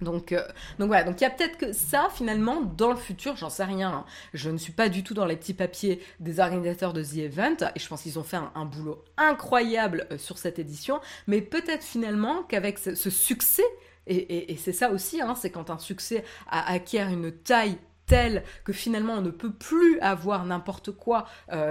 Donc, 0.00 0.32
euh, 0.32 0.42
donc 0.78 0.88
voilà, 0.88 1.04
donc 1.04 1.20
il 1.20 1.24
y 1.24 1.26
a 1.26 1.30
peut-être 1.30 1.58
que 1.58 1.72
ça 1.72 2.08
finalement 2.12 2.62
dans 2.62 2.90
le 2.90 2.96
futur, 2.96 3.36
j'en 3.36 3.50
sais 3.50 3.64
rien. 3.64 3.90
Hein. 3.90 4.04
Je 4.32 4.50
ne 4.50 4.56
suis 4.56 4.72
pas 4.72 4.88
du 4.88 5.02
tout 5.02 5.14
dans 5.14 5.26
les 5.26 5.36
petits 5.36 5.54
papiers 5.54 6.02
des 6.20 6.40
organisateurs 6.40 6.92
de 6.92 7.02
The 7.02 7.16
Event 7.16 7.56
et 7.74 7.78
je 7.78 7.88
pense 7.88 8.02
qu'ils 8.02 8.18
ont 8.18 8.24
fait 8.24 8.38
un, 8.54 8.64
boulot 8.64 9.04
incroyable 9.16 10.06
euh, 10.10 10.18
sur 10.18 10.38
cette 10.38 10.58
édition. 10.58 11.00
Mais 11.26 11.42
peut-être 11.42 11.84
finalement 11.84 12.42
qu'avec 12.44 12.78
ce, 12.78 12.94
succès, 13.10 13.64
et, 14.06 14.56
c'est 14.58 14.72
ça 14.72 14.90
aussi, 14.90 15.20
hein, 15.20 15.34
c'est 15.34 15.50
quand 15.50 15.70
un 15.70 15.78
succès 15.78 16.24
acquiert 16.50 17.08
une 17.08 17.30
taille 17.30 17.76
telle 18.06 18.42
que 18.64 18.72
finalement 18.72 19.14
on 19.14 19.20
ne 19.20 19.30
peut 19.30 19.52
plus 19.52 20.00
avoir 20.00 20.44
n'importe 20.44 20.90
quoi 20.90 21.26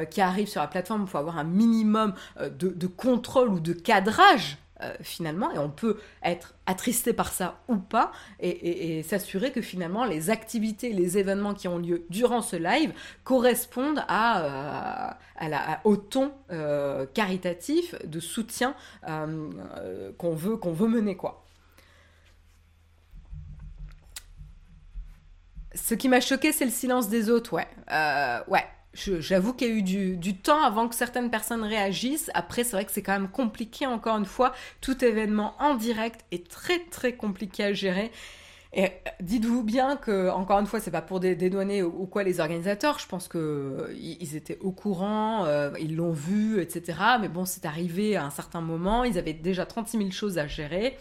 qui 0.09 0.21
arrive 0.21 0.47
sur 0.47 0.61
la 0.61 0.67
plateforme, 0.67 1.01
il 1.01 1.07
faut 1.09 1.17
avoir 1.17 1.37
un 1.37 1.43
minimum 1.43 2.13
de 2.39 2.87
contrôle 2.87 3.49
ou 3.49 3.59
de 3.59 3.73
cadrage 3.73 4.57
euh, 4.81 4.93
finalement, 5.01 5.51
et 5.51 5.57
on 5.57 5.69
peut 5.69 5.97
être 6.23 6.55
attristé 6.65 7.11
par 7.11 7.33
ça 7.33 7.59
ou 7.67 7.75
pas, 7.75 8.13
et, 8.39 9.03
s'assurer 9.03 9.51
que 9.51 9.61
finalement 9.61 10.05
les 10.05 10.29
activités, 10.29 10.93
les 10.93 11.17
événements 11.17 11.53
qui 11.53 11.67
ont 11.67 11.79
lieu 11.79 12.05
durant 12.09 12.41
ce 12.41 12.55
live 12.55 12.93
correspondent 13.25 14.03
à, 14.07 15.17
euh, 15.41 15.75
au 15.83 15.97
ton 15.97 16.31
euh, 16.51 17.05
caritatif 17.13 17.95
de 18.05 18.21
soutien 18.21 18.73
qu'on 19.05 20.33
veut, 20.33 20.59
veut 20.63 20.87
mener, 20.87 21.17
quoi. 21.17 21.43
Ce 25.75 25.93
qui 25.93 26.07
m'a 26.07 26.21
choqué, 26.21 26.51
c'est 26.51 26.65
le 26.65 26.71
silence 26.71 27.09
des 27.09 27.29
autres, 27.29 27.53
ouais. 27.53 27.67
ouais, 28.47 28.65
J'avoue 29.19 29.53
qu'il 29.53 29.67
y 29.67 29.71
a 29.71 29.73
eu 29.73 30.15
du, 30.15 30.35
temps 30.35 30.63
avant 30.63 30.87
que 30.87 30.95
certaines 30.95 31.29
personnes 31.29 31.63
réagissent. 31.63 32.29
Après, 32.33 32.63
c'est 32.63 32.71
vrai 32.71 32.85
que 32.85 32.91
c'est 32.91 33.01
quand 33.01 33.13
même 33.13 33.29
compliqué, 33.29 33.85
encore 33.85 34.17
une 34.17 34.25
fois. 34.25 34.53
Tout 34.81 35.03
événement 35.03 35.55
en 35.59 35.75
direct 35.75 36.25
est 36.31 36.49
très 36.49 36.79
très 36.79 37.13
compliqué 37.13 37.63
à 37.63 37.73
gérer. 37.73 38.11
Et 38.71 38.85
euh, 38.85 38.87
dites-vous 39.21 39.63
bien 39.63 39.97
que, 39.97 40.29
encore 40.29 40.59
une 40.59 40.67
fois, 40.67 40.79
c'est 40.79 40.91
pas 40.91 41.01
pour 41.01 41.19
dédouaner 41.19 41.81
ou, 41.81 42.05
quoi 42.05 42.23
les 42.23 42.39
organisateurs. 42.39 42.99
Je 42.99 43.07
pense 43.07 43.27
que 43.27 43.37
euh, 43.37 44.35
étaient 44.35 44.59
au 44.59 44.71
courant, 44.71 45.45
euh, 45.45 45.71
ils 45.79 45.95
l'ont 45.95 46.11
vu, 46.11 46.61
etc. 46.61 46.99
Mais 47.19 47.29
bon, 47.29 47.45
c'est 47.45 47.65
arrivé 47.65 48.15
à 48.15 48.25
un 48.25 48.29
certain 48.29 48.61
moment. 48.61 49.03
Ils 49.03 49.17
avaient 49.17 49.33
déjà 49.33 49.65
36 49.65 49.97
000 49.97 50.11
choses 50.11 50.37
à 50.37 50.47
gérer. 50.47 50.97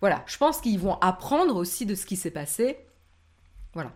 Voilà. 0.00 0.22
Je 0.26 0.36
pense 0.36 0.60
qu'ils 0.60 0.78
vont 0.78 0.98
apprendre 1.00 1.56
aussi 1.56 1.86
de 1.86 1.94
ce 1.94 2.06
qui 2.06 2.16
s'est 2.16 2.30
passé. 2.30 2.78
Voilà. 3.74 3.92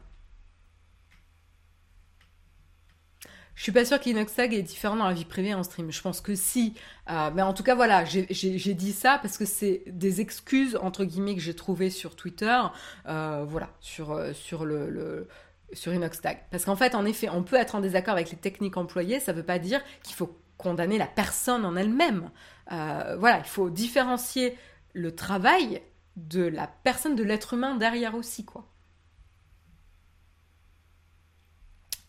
Je 3.55 3.63
suis 3.63 3.73
pas 3.73 3.85
sûre 3.85 4.01
qu'Inoxtag 4.01 4.53
est 4.53 4.63
différent 4.63 4.97
dans 4.97 5.07
la 5.07 5.15
vie 5.15 5.25
privée 5.25 5.55
en 5.55 5.63
stream. 5.63 5.93
Je 5.93 6.03
pense 6.03 6.21
que 6.21 6.35
si. 6.35 6.75
Euh, 7.11 7.31
mais 7.35 7.43
en 7.43 7.53
tout 7.53 7.63
cas, 7.63 7.75
voilà, 7.75 8.05
j'ai 8.05 8.75
dit 8.75 8.93
ça 8.93 9.19
parce 9.23 9.39
que 9.39 9.45
c'est 9.45 9.85
des 9.87 10.21
excuses, 10.21 10.77
entre 10.83 11.05
guillemets, 11.05 11.35
que 11.35 11.41
j'ai 11.41 11.55
trouvées 11.55 11.91
sur 11.91 12.17
Twitter. 12.17 12.59
Euh, 13.07 13.45
voilà, 13.47 13.71
sur, 13.81 14.13
euh, 14.13 14.33
sur 14.33 14.65
le, 14.65 15.29
sur 15.73 15.95
Inoxtag. 15.95 16.39
Parce 16.51 16.65
qu'en 16.65 16.77
fait, 16.77 16.95
en 16.95 17.05
effet, 17.05 17.29
on 17.29 17.43
peut 17.45 17.57
être 17.57 17.77
en 17.77 17.81
désaccord 17.81 18.15
avec 18.15 18.31
les 18.31 18.37
techniques 18.39 18.77
employées, 18.77 19.21
ça 19.21 19.33
ne 19.33 19.39
veut 19.39 19.45
pas 19.45 19.59
dire 19.59 19.81
qu'il 20.03 20.17
faut 20.17 20.37
condamner 20.59 20.99
la 20.99 21.07
personne 21.07 21.65
en 21.65 21.77
elle-même. 21.77 22.31
voilà, 22.71 23.39
il 23.39 23.49
faut 23.49 23.71
différencier 23.71 24.57
le 24.95 25.15
travail 25.15 25.83
de 26.17 26.43
la 26.43 26.67
personne, 26.67 27.17
de 27.17 27.25
l'être 27.25 27.55
humain 27.55 27.75
derrière 27.77 28.15
aussi, 28.15 28.45
quoi. 28.45 28.67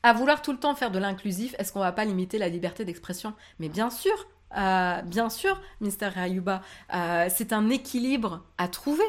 À 0.06 0.14
vouloir 0.14 0.44
tout 0.44 0.52
le 0.52 0.60
temps 0.60 0.76
faire 0.76 0.92
de 0.92 1.00
l'inclusif, 1.00 1.56
est-ce 1.58 1.74
qu'on 1.74 1.80
va 1.80 1.92
pas 1.92 2.06
limiter 2.06 2.38
la 2.38 2.48
liberté 2.48 2.86
d'expression? 2.86 3.34
Mais 3.58 3.70
bien 3.70 3.90
sûr, 3.90 4.28
euh, 4.56 5.02
bien 5.02 5.32
sûr, 5.32 5.60
Mr. 5.82 6.10
Rayuba, 6.14 6.62
euh, 6.94 7.26
c'est 7.34 7.54
un 7.54 7.72
équilibre 7.72 8.44
à 8.60 8.68
trouver. 8.68 9.04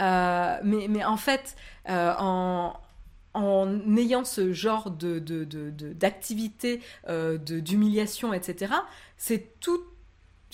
Euh, 0.00 0.58
mais, 0.62 1.02
en 1.06 1.16
fait, 1.16 1.56
en, 1.88 2.74
ayant 3.96 4.24
ce 4.24 4.52
genre 4.52 4.90
de, 4.90 5.18
d'activité, 5.94 6.82
de, 7.08 7.38
d'humiliation, 7.38 8.34
etc., 8.34 8.74
c'est 9.16 9.58
toute 9.58 9.86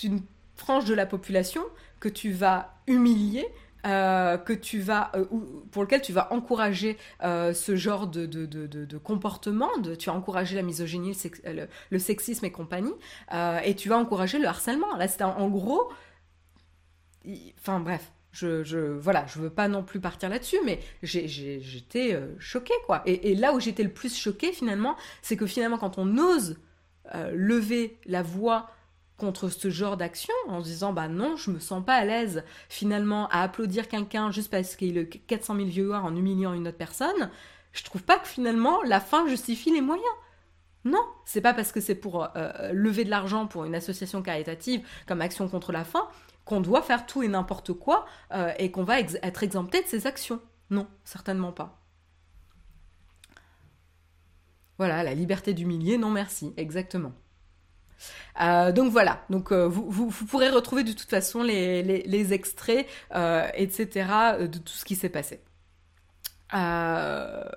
une 0.01 0.21
frange 0.55 0.85
de 0.85 0.93
la 0.93 1.07
population 1.07 1.61
que 1.99 2.07
tu 2.07 2.31
vas 2.31 2.73
humilier 2.87 3.45
euh, 3.85 4.37
que 4.37 4.51
tu 4.51 4.79
vas, 4.79 5.09
euh, 5.15 5.23
pour 5.71 5.83
lequel 5.83 6.01
tu 6.01 6.11
vas 6.11 6.33
encourager 6.33 6.97
euh, 7.23 7.53
ce 7.53 7.77
genre 7.77 8.07
de, 8.07 8.25
de, 8.25 8.45
de, 8.45 8.97
comportement, 8.97 9.69
tu 9.97 10.09
vas 10.09 10.15
encourager 10.15 10.55
la 10.55 10.63
misogynie, 10.63 11.17
le, 11.89 11.99
sexisme 11.99 12.43
et 12.45 12.51
compagnie, 12.51 12.93
et 13.63 13.75
tu 13.75 13.87
vas 13.87 13.97
encourager 13.97 14.37
le 14.37 14.47
harcèlement. 14.47 14.95
Là, 14.97 15.07
c'est 15.07 15.23
en 15.23 15.47
gros, 15.47 15.89
enfin 17.57 17.79
bref, 17.79 18.11
je, 18.31 18.63
je, 18.63 18.77
voilà, 18.77 19.25
je 19.27 19.39
veux 19.39 19.49
pas 19.49 19.69
non 19.69 19.83
plus 19.83 20.01
partir 20.01 20.27
là-dessus, 20.27 20.57
mais 20.65 20.79
j'étais 21.01 22.19
choquée, 22.37 22.73
quoi. 22.85 23.01
Et, 23.05 23.31
et, 23.31 23.35
là 23.35 23.53
où 23.53 23.61
j'étais 23.61 23.83
le 23.83 23.93
plus 23.93 24.17
choquée, 24.17 24.51
finalement, 24.51 24.97
c'est 25.21 25.37
que 25.37 25.45
finalement, 25.45 25.77
quand 25.77 25.97
on 25.97 26.17
ose 26.17 26.57
lever 27.33 27.97
la 28.05 28.23
voix 28.23 28.69
contre 29.19 29.49
ce 29.49 29.69
genre 29.69 29.97
d'action 29.97 30.33
en 30.47 30.61
se 30.61 30.67
disant 30.67 30.93
bah 30.93 31.07
non 31.07 31.35
je 31.35 31.51
me 31.51 31.59
sens 31.59 31.85
pas 31.85 31.95
à 31.95 32.05
l'aise 32.05 32.43
finalement 32.69 33.27
à 33.29 33.41
applaudir 33.41 33.87
quelqu'un 33.87 34.31
juste 34.31 34.49
parce 34.49 34.75
qu'il 34.75 34.97
a 34.97 35.03
400 35.03 35.55
000 35.55 35.67
viewers 35.67 35.97
en 35.97 36.15
humiliant 36.15 36.53
une 36.53 36.67
autre 36.67 36.77
personne 36.77 37.29
je 37.73 37.83
trouve 37.83 38.03
pas 38.03 38.17
que 38.17 38.27
finalement 38.27 38.81
la 38.83 38.99
fin 38.99 39.27
justifie 39.27 39.71
les 39.71 39.81
moyens. 39.81 40.05
Non 40.85 41.05
c'est 41.25 41.41
pas 41.41 41.53
parce 41.53 41.71
que 41.71 41.81
c'est 41.81 41.95
pour 41.95 42.29
euh, 42.35 42.71
lever 42.71 43.03
de 43.03 43.09
l'argent 43.09 43.45
pour 43.45 43.65
une 43.65 43.75
association 43.75 44.21
caritative 44.21 44.87
comme 45.07 45.21
action 45.21 45.47
contre 45.47 45.71
la 45.71 45.83
faim 45.83 46.07
qu'on 46.45 46.61
doit 46.61 46.81
faire 46.81 47.05
tout 47.05 47.21
et 47.21 47.27
n'importe 47.27 47.73
quoi 47.73 48.05
euh, 48.33 48.51
et 48.57 48.71
qu'on 48.71 48.83
va 48.83 48.99
être 48.99 49.43
exempté 49.43 49.83
de 49.83 49.87
ces 49.87 50.07
actions. 50.07 50.41
Non 50.69 50.87
certainement 51.03 51.51
pas. 51.51 51.79
Voilà 54.77 55.03
la 55.03 55.13
liberté 55.13 55.53
d'humilier 55.53 55.97
non 55.97 56.09
merci 56.09 56.53
exactement 56.57 57.13
euh, 58.41 58.71
donc 58.71 58.91
voilà, 58.91 59.23
donc 59.29 59.51
euh, 59.51 59.67
vous, 59.67 59.89
vous, 59.89 60.25
pourrez 60.25 60.49
retrouver 60.49 60.83
de 60.83 60.93
toute 60.93 61.09
façon 61.09 61.43
les, 61.43 62.33
extraits, 62.33 62.87
euh, 63.15 63.47
etc. 63.55 64.07
de 64.39 64.57
tout 64.57 64.73
ce 64.73 64.85
qui 64.85 64.95
s'est 64.95 65.09
passé. 65.09 65.41
je 66.53 67.49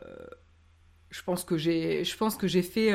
pense 1.25 1.45
que 1.45 1.57
j'ai, 1.57 2.05
je 2.05 2.17
pense 2.17 2.37
que 2.37 2.47
j'ai 2.47 2.63
fait 2.63 2.93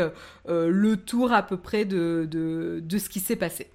le 0.47 0.95
tour 0.95 1.31
à 1.31 1.43
peu 1.43 1.57
près 1.57 1.85
de, 1.85 2.27
de, 2.29 2.79
de 2.81 2.97
ce 2.97 3.09
qui 3.09 3.19
s'est 3.19 3.35
passé. 3.35 3.71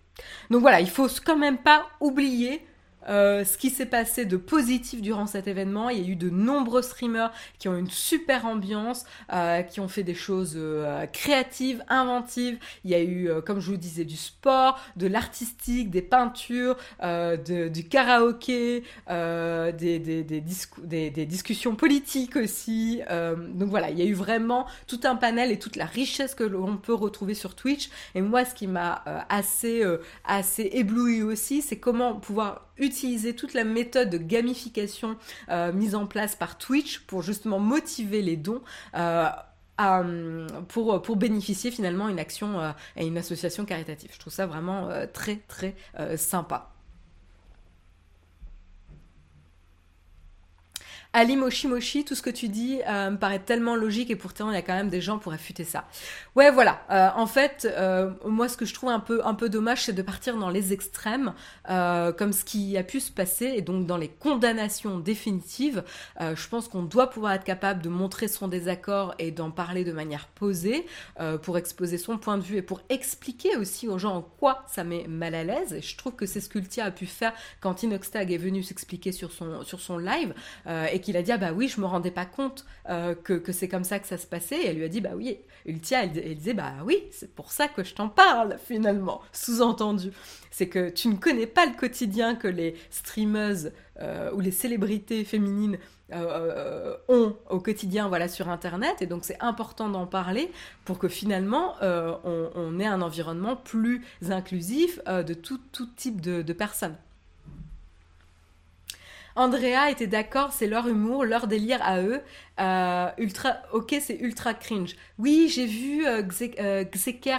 Donc 0.50 0.60
voilà, 0.60 0.80
il 0.80 0.90
faut 0.90 1.08
quand 1.24 1.38
même 1.38 1.58
pas 1.58 1.86
oublier 2.00 2.64
euh, 3.08 3.44
ce 3.44 3.58
qui 3.58 3.70
s'est 3.70 3.86
passé 3.86 4.24
de 4.24 4.36
positif 4.36 5.02
durant 5.02 5.26
cet 5.26 5.48
événement. 5.48 5.90
Il 5.90 5.98
y 5.98 6.04
a 6.04 6.08
eu 6.08 6.16
de 6.16 6.30
nombreux 6.30 6.82
streamers 6.82 7.32
qui 7.58 7.68
ont 7.68 7.76
une 7.76 7.90
super 7.90 8.46
ambiance, 8.46 9.04
euh, 9.32 9.62
qui 9.62 9.80
ont 9.80 9.88
fait 9.88 10.02
des 10.02 10.14
choses 10.14 10.54
euh, 10.56 11.06
créatives, 11.06 11.82
inventives. 11.88 12.58
Il 12.84 12.90
y 12.90 12.94
a 12.94 13.02
eu, 13.02 13.30
comme 13.44 13.60
je 13.60 13.70
vous 13.70 13.76
disais, 13.76 14.04
du 14.04 14.16
sport, 14.16 14.78
de 14.96 15.06
l'artistique, 15.06 15.90
des 15.90 16.02
peintures, 16.02 16.76
du 17.00 17.88
karaoké, 17.88 18.84
des, 19.08 19.98
des, 19.98 21.26
discussions 21.26 21.74
politiques 21.74 22.36
aussi. 22.36 23.00
donc 23.54 23.68
voilà, 23.68 23.90
il 23.90 23.98
y 23.98 24.02
a 24.02 24.04
eu 24.04 24.14
vraiment 24.14 24.66
tout 24.86 25.00
un 25.04 25.16
panel 25.16 25.50
et 25.52 25.58
toute 25.58 25.76
la 25.76 25.84
richesse 25.84 26.34
que 26.34 26.44
l'on 26.44 26.76
peut 26.76 26.94
retrouver 26.94 27.34
sur 27.34 27.54
Twitch. 27.54 27.90
Et 28.14 28.22
moi, 28.22 28.44
ce 28.44 28.54
qui 28.54 28.66
m'a 28.66 29.02
assez, 29.28 29.82
assez 30.24 30.70
ébloui 30.72 31.22
aussi, 31.22 31.62
c'est 31.62 31.78
comment 31.78 32.14
pouvoir 32.14 32.71
utiliser 32.82 33.34
toute 33.34 33.54
la 33.54 33.64
méthode 33.64 34.10
de 34.10 34.18
gamification 34.18 35.16
euh, 35.50 35.72
mise 35.72 35.94
en 35.94 36.06
place 36.06 36.36
par 36.36 36.58
Twitch 36.58 37.00
pour 37.00 37.22
justement 37.22 37.58
motiver 37.58 38.22
les 38.22 38.36
dons. 38.36 38.62
Euh, 38.98 39.28
pour, 40.68 41.02
pour 41.02 41.16
bénéficier 41.16 41.72
finalement 41.72 42.08
une 42.08 42.20
action 42.20 42.60
euh, 42.60 42.70
et 42.94 43.04
une 43.04 43.18
association 43.18 43.64
caritative. 43.64 44.10
Je 44.12 44.18
trouve 44.20 44.32
ça 44.32 44.46
vraiment 44.46 44.90
très 45.12 45.36
très 45.48 45.74
sympa. 46.16 46.71
Ali 51.14 51.36
Moshi 51.36 51.68
Moshi, 51.68 52.06
tout 52.06 52.14
ce 52.14 52.22
que 52.22 52.30
tu 52.30 52.48
dis 52.48 52.80
euh, 52.88 53.10
me 53.10 53.18
paraît 53.18 53.38
tellement 53.38 53.76
logique 53.76 54.10
et 54.10 54.16
pourtant 54.16 54.50
il 54.50 54.54
y 54.54 54.56
a 54.56 54.62
quand 54.62 54.72
même 54.72 54.88
des 54.88 55.02
gens 55.02 55.18
pour 55.18 55.32
réfuter 55.32 55.62
ça. 55.62 55.84
Ouais, 56.36 56.50
voilà. 56.50 56.80
Euh, 56.90 57.10
en 57.14 57.26
fait, 57.26 57.68
euh, 57.70 58.12
moi 58.24 58.48
ce 58.48 58.56
que 58.56 58.64
je 58.64 58.72
trouve 58.72 58.88
un 58.88 58.98
peu 58.98 59.20
un 59.22 59.34
peu 59.34 59.50
dommage, 59.50 59.84
c'est 59.84 59.92
de 59.92 60.00
partir 60.00 60.38
dans 60.38 60.48
les 60.48 60.72
extrêmes, 60.72 61.34
comme 61.68 62.32
ce 62.32 62.44
qui 62.44 62.78
a 62.78 62.82
pu 62.82 63.00
se 63.00 63.12
passer, 63.12 63.52
et 63.56 63.60
donc 63.60 63.86
dans 63.86 63.98
les 63.98 64.08
condamnations 64.08 64.98
définitives. 64.98 65.84
je 66.18 66.48
pense 66.48 66.68
qu'on 66.68 66.82
doit 66.82 67.10
pouvoir 67.10 67.32
être 67.34 67.44
capable 67.44 67.82
de 67.82 67.88
montrer 67.88 68.28
son 68.28 68.48
désaccord 68.48 69.14
et 69.18 69.30
d'en 69.30 69.50
parler 69.50 69.84
de 69.84 69.92
manière 69.92 70.26
posée 70.28 70.86
pour 71.42 71.58
exposer 71.58 71.98
son 71.98 72.18
point 72.18 72.38
de 72.38 72.42
vue 72.42 72.56
et 72.56 72.62
pour 72.62 72.80
expliquer 72.88 73.56
aussi 73.56 73.88
aux 73.88 73.98
gens 73.98 74.16
en 74.16 74.22
quoi 74.22 74.64
ça 74.66 74.84
met 74.84 75.06
mal 75.08 75.34
à 75.34 75.44
l'aise. 75.44 75.74
Et 75.74 75.82
je 75.82 75.96
trouve 75.96 76.14
que 76.14 76.26
c'est 76.26 76.40
ce 76.40 76.48
qu'Ultia 76.48 76.86
a 76.86 76.90
pu 76.90 77.06
faire 77.06 77.32
quand 77.60 77.82
Inoxtag 77.82 78.32
est 78.32 78.38
venu 78.38 78.62
s'expliquer 78.62 79.12
sur 79.12 79.32
son 79.32 79.62
sur 79.64 79.80
son 79.80 79.98
live 79.98 80.34
et 80.66 81.01
qu'il 81.02 81.16
a 81.16 81.22
dit 81.22 81.32
ah 81.32 81.38
bah 81.38 81.52
oui 81.52 81.68
je 81.68 81.80
me 81.80 81.86
rendais 81.86 82.10
pas 82.10 82.24
compte 82.24 82.64
euh, 82.88 83.14
que, 83.14 83.52
c'est 83.52 83.68
comme 83.68 83.84
ça 83.84 83.98
que 83.98 84.06
ça 84.06 84.16
se 84.18 84.26
passait. 84.26 84.56
Et 84.56 84.66
elle 84.68 84.76
lui 84.76 84.84
a 84.84 84.88
dit 84.88 85.00
bah 85.00 85.10
oui. 85.14 85.38
Ultia 85.66 86.04
elle, 86.04 86.12
disait 86.34 86.54
bah 86.54 86.72
oui 86.84 87.04
c'est 87.10 87.34
pour 87.34 87.52
ça 87.52 87.68
que 87.68 87.84
je 87.84 87.94
t'en 87.94 88.08
parle 88.08 88.56
finalement. 88.64 89.20
Sous-entendu. 89.32 90.12
C'est 90.50 90.68
que 90.68 90.88
tu 90.88 91.08
ne 91.08 91.16
connais 91.16 91.46
pas 91.46 91.66
le 91.66 91.72
quotidien 91.72 92.34
que 92.34 92.48
les 92.48 92.74
streameuses 92.90 93.72
euh, 94.00 94.32
ou 94.32 94.40
les 94.40 94.50
célébrités 94.50 95.24
féminines 95.24 95.78
euh, 96.12 96.96
ont 97.08 97.36
au 97.50 97.60
quotidien 97.60 98.08
voilà 98.08 98.28
sur 98.28 98.48
internet. 98.48 99.02
Et 99.02 99.06
donc 99.06 99.24
c'est 99.24 99.40
important 99.40 99.88
d'en 99.88 100.06
parler 100.06 100.50
pour 100.84 100.98
que 100.98 101.08
finalement 101.08 101.74
on, 101.82 102.78
ait 102.80 102.86
un 102.86 103.02
environnement 103.02 103.56
plus 103.56 104.02
inclusif 104.30 105.00
de 105.06 105.34
tout, 105.34 105.60
tout 105.72 105.86
type 105.96 106.20
de 106.20 106.52
personnes. 106.52 106.96
Andrea 109.36 109.90
était 109.90 110.06
d'accord, 110.06 110.52
c'est 110.52 110.66
leur 110.66 110.88
humour, 110.88 111.24
leur 111.24 111.46
délire 111.46 111.80
à 111.82 112.00
eux. 112.00 112.20
Euh, 112.60 113.08
ultra, 113.18 113.56
ok, 113.72 113.96
c'est 114.00 114.18
ultra 114.20 114.52
cringe. 114.52 114.94
Oui, 115.18 115.50
j'ai 115.52 115.66
vu 115.66 116.06
euh, 116.06 116.22
euh 116.60 116.84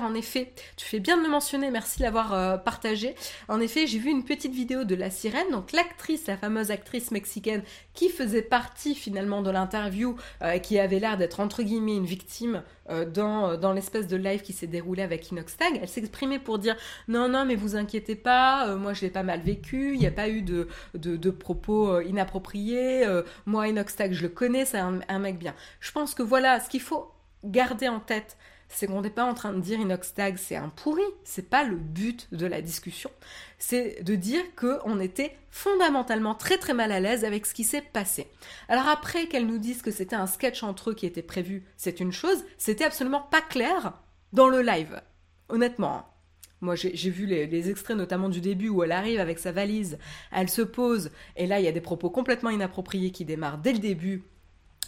en 0.01 0.13
effet. 0.15 0.51
Tu 0.75 0.85
fais 0.85 0.99
bien 0.99 1.17
de 1.17 1.23
le 1.23 1.29
mentionner, 1.29 1.69
merci 1.69 1.99
de 1.99 2.03
l'avoir 2.03 2.33
euh, 2.33 2.57
partagé. 2.57 3.15
En 3.47 3.59
effet, 3.59 3.85
j'ai 3.85 3.99
vu 3.99 4.09
une 4.09 4.25
petite 4.25 4.53
vidéo 4.53 4.83
de 4.83 4.95
la 4.95 5.11
sirène, 5.11 5.49
donc 5.51 5.71
l'actrice, 5.71 6.25
la 6.27 6.37
fameuse 6.37 6.71
actrice 6.71 7.11
mexicaine 7.11 7.63
qui 7.93 8.09
faisait 8.09 8.41
partie 8.41 8.95
finalement 8.95 9.41
de 9.41 9.51
l'interview, 9.51 10.15
qui 10.61 10.79
avait 10.79 10.99
l'air 10.99 11.17
d'être 11.17 11.39
entre 11.39 11.63
guillemets 11.63 11.95
une 11.95 12.05
victime 12.05 12.63
dans, 13.13 13.55
dans 13.57 13.71
l'espèce 13.71 14.07
de 14.07 14.15
live 14.17 14.41
qui 14.41 14.53
s'est 14.53 14.67
déroulé 14.67 15.03
avec 15.03 15.31
Inoxtag. 15.31 15.79
Elle 15.81 15.87
s'exprimait 15.87 16.39
pour 16.39 16.59
dire 16.59 16.75
non, 17.07 17.29
non, 17.29 17.45
mais 17.45 17.55
vous 17.55 17.75
inquiétez 17.75 18.15
pas, 18.15 18.75
moi 18.75 18.93
je 18.93 19.01
l'ai 19.01 19.09
pas 19.09 19.23
mal 19.23 19.41
vécu, 19.41 19.93
il 19.93 19.99
n'y 19.99 20.07
a 20.07 20.11
pas 20.11 20.29
eu 20.29 20.41
de, 20.41 20.67
de, 20.95 21.29
propos 21.29 22.01
inappropriés. 22.01 23.05
moi, 23.45 23.67
Inoxtag, 23.67 24.13
je 24.13 24.23
le 24.23 24.29
connais, 24.29 24.65
c'est 24.65 24.79
un 24.79 25.19
mec 25.19 25.37
bien. 25.37 25.53
Je 25.79 25.91
pense 25.91 26.15
que 26.15 26.23
voilà, 26.23 26.59
ce 26.59 26.69
qu'il 26.69 26.81
faut 26.81 27.11
garder 27.43 27.87
en 27.87 27.99
tête, 27.99 28.37
c'est 28.73 28.87
qu'on 28.87 29.01
n'est 29.01 29.09
pas 29.09 29.23
en 29.23 29.33
train 29.33 29.53
de 29.53 29.59
dire 29.59 29.79
Inoxtag 29.79 30.37
c'est 30.37 30.55
un 30.55 30.69
pourri, 30.69 31.03
c'est 31.23 31.49
pas 31.49 31.63
le 31.63 31.75
but 31.75 32.27
de 32.31 32.45
la 32.45 32.61
discussion. 32.61 33.11
C'est 33.59 34.03
de 34.03 34.15
dire 34.15 34.43
qu'on 34.55 34.99
était 34.99 35.37
fondamentalement 35.51 36.35
très 36.35 36.57
très 36.57 36.73
mal 36.73 36.91
à 36.91 36.99
l'aise 36.99 37.23
avec 37.23 37.45
ce 37.45 37.53
qui 37.53 37.63
s'est 37.63 37.81
passé. 37.81 38.27
Alors 38.67 38.87
après 38.87 39.27
qu'elle 39.27 39.47
nous 39.47 39.59
dise 39.59 39.81
que 39.81 39.91
c'était 39.91 40.15
un 40.15 40.27
sketch 40.27 40.63
entre 40.63 40.91
eux 40.91 40.93
qui 40.95 41.05
était 41.05 41.21
prévu, 41.21 41.63
c'est 41.77 41.99
une 41.99 42.11
chose, 42.11 42.43
c'était 42.57 42.85
absolument 42.85 43.21
pas 43.21 43.41
clair 43.41 43.93
dans 44.33 44.49
le 44.49 44.61
live. 44.61 45.01
Honnêtement. 45.49 45.97
Hein. 45.97 46.05
Moi, 46.63 46.75
j'ai 46.75 47.09
vu 47.09 47.25
les, 47.25 47.69
extraits 47.69 47.97
notamment 47.97 48.29
du 48.29 48.39
début 48.39 48.69
où 48.69 48.83
elle 48.83 48.93
arrive 48.93 49.19
avec 49.19 49.37
sa 49.37 49.51
valise, 49.51 49.97
elle 50.31 50.49
se 50.49 50.61
pose, 50.61 51.11
et 51.35 51.45
là, 51.45 51.59
il 51.59 51.65
y 51.65 51.67
a 51.67 51.73
des 51.73 51.81
propos 51.81 52.09
complètement 52.09 52.49
inappropriés 52.49 53.11
qui 53.11 53.25
démarrent 53.25 53.57
dès 53.57 53.73
le 53.73 53.79
début, 53.79 54.23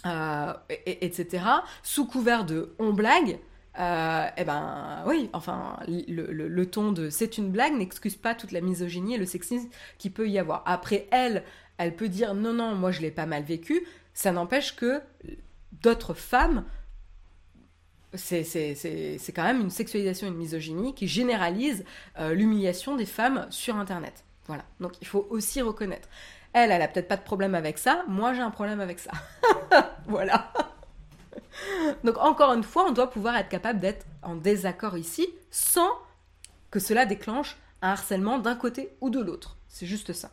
euh, 0.06 0.54
et, 0.70 1.04
etc., 1.04 1.44
sous 1.82 2.06
couvert 2.06 2.46
de 2.46 2.74
on 2.78 2.94
blague, 2.94 3.38
euh, 3.78 4.26
eh 4.36 4.44
ben 4.44 5.02
oui, 5.06 5.28
enfin, 5.32 5.78
le, 5.86 6.64
ton 6.64 6.92
de 6.92 7.10
c'est 7.10 7.36
une 7.36 7.50
blague 7.50 7.74
n'excuse 7.74 8.16
pas 8.16 8.34
toute 8.34 8.52
la 8.52 8.60
misogynie 8.60 9.14
et 9.14 9.18
le 9.18 9.26
sexisme 9.26 9.68
qui 9.98 10.08
peut 10.08 10.28
y 10.28 10.38
avoir. 10.38 10.62
Après, 10.66 11.06
elle, 11.10 11.42
elle 11.76 11.94
peut 11.94 12.08
dire 12.08 12.34
non, 12.34 12.54
non, 12.54 12.74
moi 12.74 12.90
je 12.90 13.02
l'ai 13.02 13.10
pas 13.10 13.26
mal 13.26 13.42
vécu. 13.42 13.86
Ça 14.14 14.32
n'empêche 14.32 14.76
que 14.76 15.02
d'autres 15.72 16.14
femmes, 16.14 16.64
c'est 18.14 18.44
quand 19.34 19.44
même 19.44 19.60
une 19.60 19.70
sexualisation, 19.70 20.26
une 20.28 20.36
misogynie 20.36 20.94
qui 20.94 21.06
généralise 21.06 21.84
euh, 22.18 22.32
l'humiliation 22.32 22.96
des 22.96 23.04
femmes 23.04 23.46
sur 23.50 23.76
Internet. 23.76 24.24
Voilà, 24.46 24.64
donc 24.80 24.92
il 25.02 25.06
faut 25.06 25.26
aussi 25.28 25.60
reconnaître. 25.60 26.08
Elle, 26.54 26.70
elle 26.70 26.80
a 26.80 26.88
peut-être 26.88 27.08
pas 27.08 27.18
de 27.18 27.22
problème 27.22 27.54
avec 27.54 27.76
ça, 27.76 28.04
moi 28.08 28.32
j'ai 28.32 28.40
un 28.40 28.50
problème 28.50 28.80
avec 28.80 29.00
ça. 29.00 29.10
voilà. 30.06 30.50
Donc 32.04 32.18
encore 32.18 32.52
une 32.52 32.64
fois, 32.64 32.86
on 32.88 32.92
doit 32.92 33.10
pouvoir 33.10 33.36
être 33.36 33.48
capable 33.48 33.80
d'être 33.80 34.06
en 34.22 34.34
désaccord 34.34 34.96
ici 34.96 35.28
sans 35.50 35.90
que 36.70 36.80
cela 36.80 37.06
déclenche 37.06 37.56
un 37.82 37.90
harcèlement 37.90 38.38
d'un 38.38 38.56
côté 38.56 38.90
ou 39.00 39.10
de 39.10 39.20
l'autre. 39.20 39.56
C'est 39.68 39.86
juste 39.86 40.12
ça. 40.12 40.30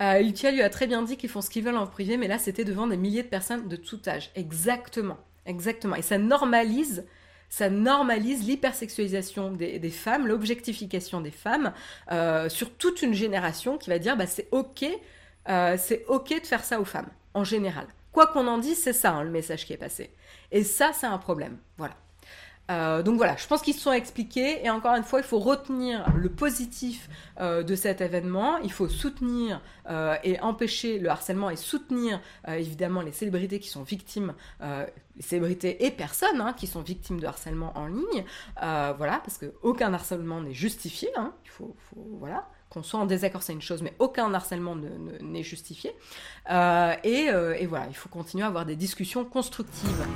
Euh, 0.00 0.20
lui 0.20 0.62
a 0.62 0.70
très 0.70 0.86
bien 0.86 1.02
dit 1.02 1.16
qu'ils 1.16 1.28
font 1.28 1.40
ce 1.40 1.50
qu'ils 1.50 1.64
veulent 1.64 1.76
en 1.76 1.86
privé, 1.86 2.16
mais 2.16 2.28
là 2.28 2.38
c'était 2.38 2.64
devant 2.64 2.86
des 2.86 2.96
milliers 2.96 3.24
de 3.24 3.28
personnes 3.28 3.68
de 3.68 3.76
tout 3.76 4.00
âge. 4.06 4.30
Exactement, 4.36 5.18
exactement. 5.44 5.96
Et 5.96 6.02
ça 6.02 6.18
normalise, 6.18 7.04
ça 7.48 7.68
normalise 7.68 8.46
l'hypersexualisation 8.46 9.50
des, 9.50 9.90
femmes, 9.90 10.28
l'objectification 10.28 11.20
des 11.20 11.32
femmes 11.32 11.72
euh, 12.12 12.48
sur 12.48 12.72
toute 12.74 13.02
une 13.02 13.14
génération 13.14 13.76
qui 13.76 13.90
va 13.90 13.98
dire 13.98 14.16
bah 14.16 14.26
c'est 14.26 14.46
ok, 14.52 14.84
euh, 15.48 15.76
c'est 15.78 16.04
ok 16.06 16.40
de 16.42 16.46
faire 16.46 16.64
ça 16.64 16.80
aux 16.80 16.84
femmes 16.84 17.10
en 17.34 17.42
général. 17.42 17.86
Quoi 18.12 18.26
qu'on 18.28 18.46
en 18.46 18.58
dise, 18.58 18.82
c'est 18.82 18.92
ça 18.92 19.12
hein, 19.12 19.24
le 19.24 19.30
message 19.30 19.64
qui 19.64 19.72
est 19.72 19.78
passé. 19.78 20.12
Et 20.50 20.64
ça, 20.64 20.92
c'est 20.92 21.06
un 21.06 21.18
problème. 21.18 21.58
Voilà. 21.76 21.94
Euh, 22.70 23.02
donc 23.02 23.16
voilà, 23.16 23.34
je 23.36 23.46
pense 23.46 23.62
qu'ils 23.62 23.74
se 23.74 23.80
sont 23.80 23.92
expliqués 23.92 24.64
et 24.64 24.68
encore 24.68 24.94
une 24.94 25.02
fois, 25.02 25.20
il 25.20 25.24
faut 25.24 25.38
retenir 25.38 26.04
le 26.14 26.28
positif 26.28 27.08
euh, 27.40 27.62
de 27.62 27.74
cet 27.74 28.02
événement, 28.02 28.58
il 28.58 28.70
faut 28.70 28.88
soutenir 28.88 29.62
euh, 29.88 30.16
et 30.22 30.38
empêcher 30.40 30.98
le 30.98 31.08
harcèlement 31.08 31.48
et 31.48 31.56
soutenir 31.56 32.20
évidemment 32.46 33.00
les 33.00 33.12
célébrités 33.12 33.58
qui 33.58 33.68
sont 33.68 33.82
victimes, 33.82 34.34
les 34.60 35.22
célébrités 35.22 35.86
et 35.86 35.90
personnes 35.90 36.40
hein, 36.40 36.52
qui 36.52 36.66
sont 36.66 36.82
victimes 36.82 37.20
de 37.20 37.26
harcèlement 37.26 37.72
en 37.76 37.86
ligne, 37.86 38.24
voilà, 38.56 39.20
parce 39.24 39.38
que 39.38 39.54
aucun 39.62 39.92
harcèlement 39.94 40.40
n'est 40.40 40.54
justifié, 40.54 41.08
hein, 41.16 41.32
il 41.44 41.50
faut, 41.50 41.74
voilà. 42.18 42.48
Qu'on 42.70 42.82
soit 42.82 43.00
en 43.00 43.06
désaccord, 43.06 43.42
c'est 43.42 43.54
une 43.54 43.62
chose, 43.62 43.82
mais 43.82 43.94
aucun 43.98 44.32
harcèlement 44.34 44.76
n'est 45.20 45.42
justifié. 45.42 45.92
et, 46.50 47.28
et 47.58 47.66
voilà, 47.66 47.86
il 47.88 47.94
faut 47.96 48.08
continuer 48.08 48.44
à 48.44 48.48
avoir 48.48 48.66
des 48.66 48.76
discussions 48.76 49.24
constructives. 49.24 50.06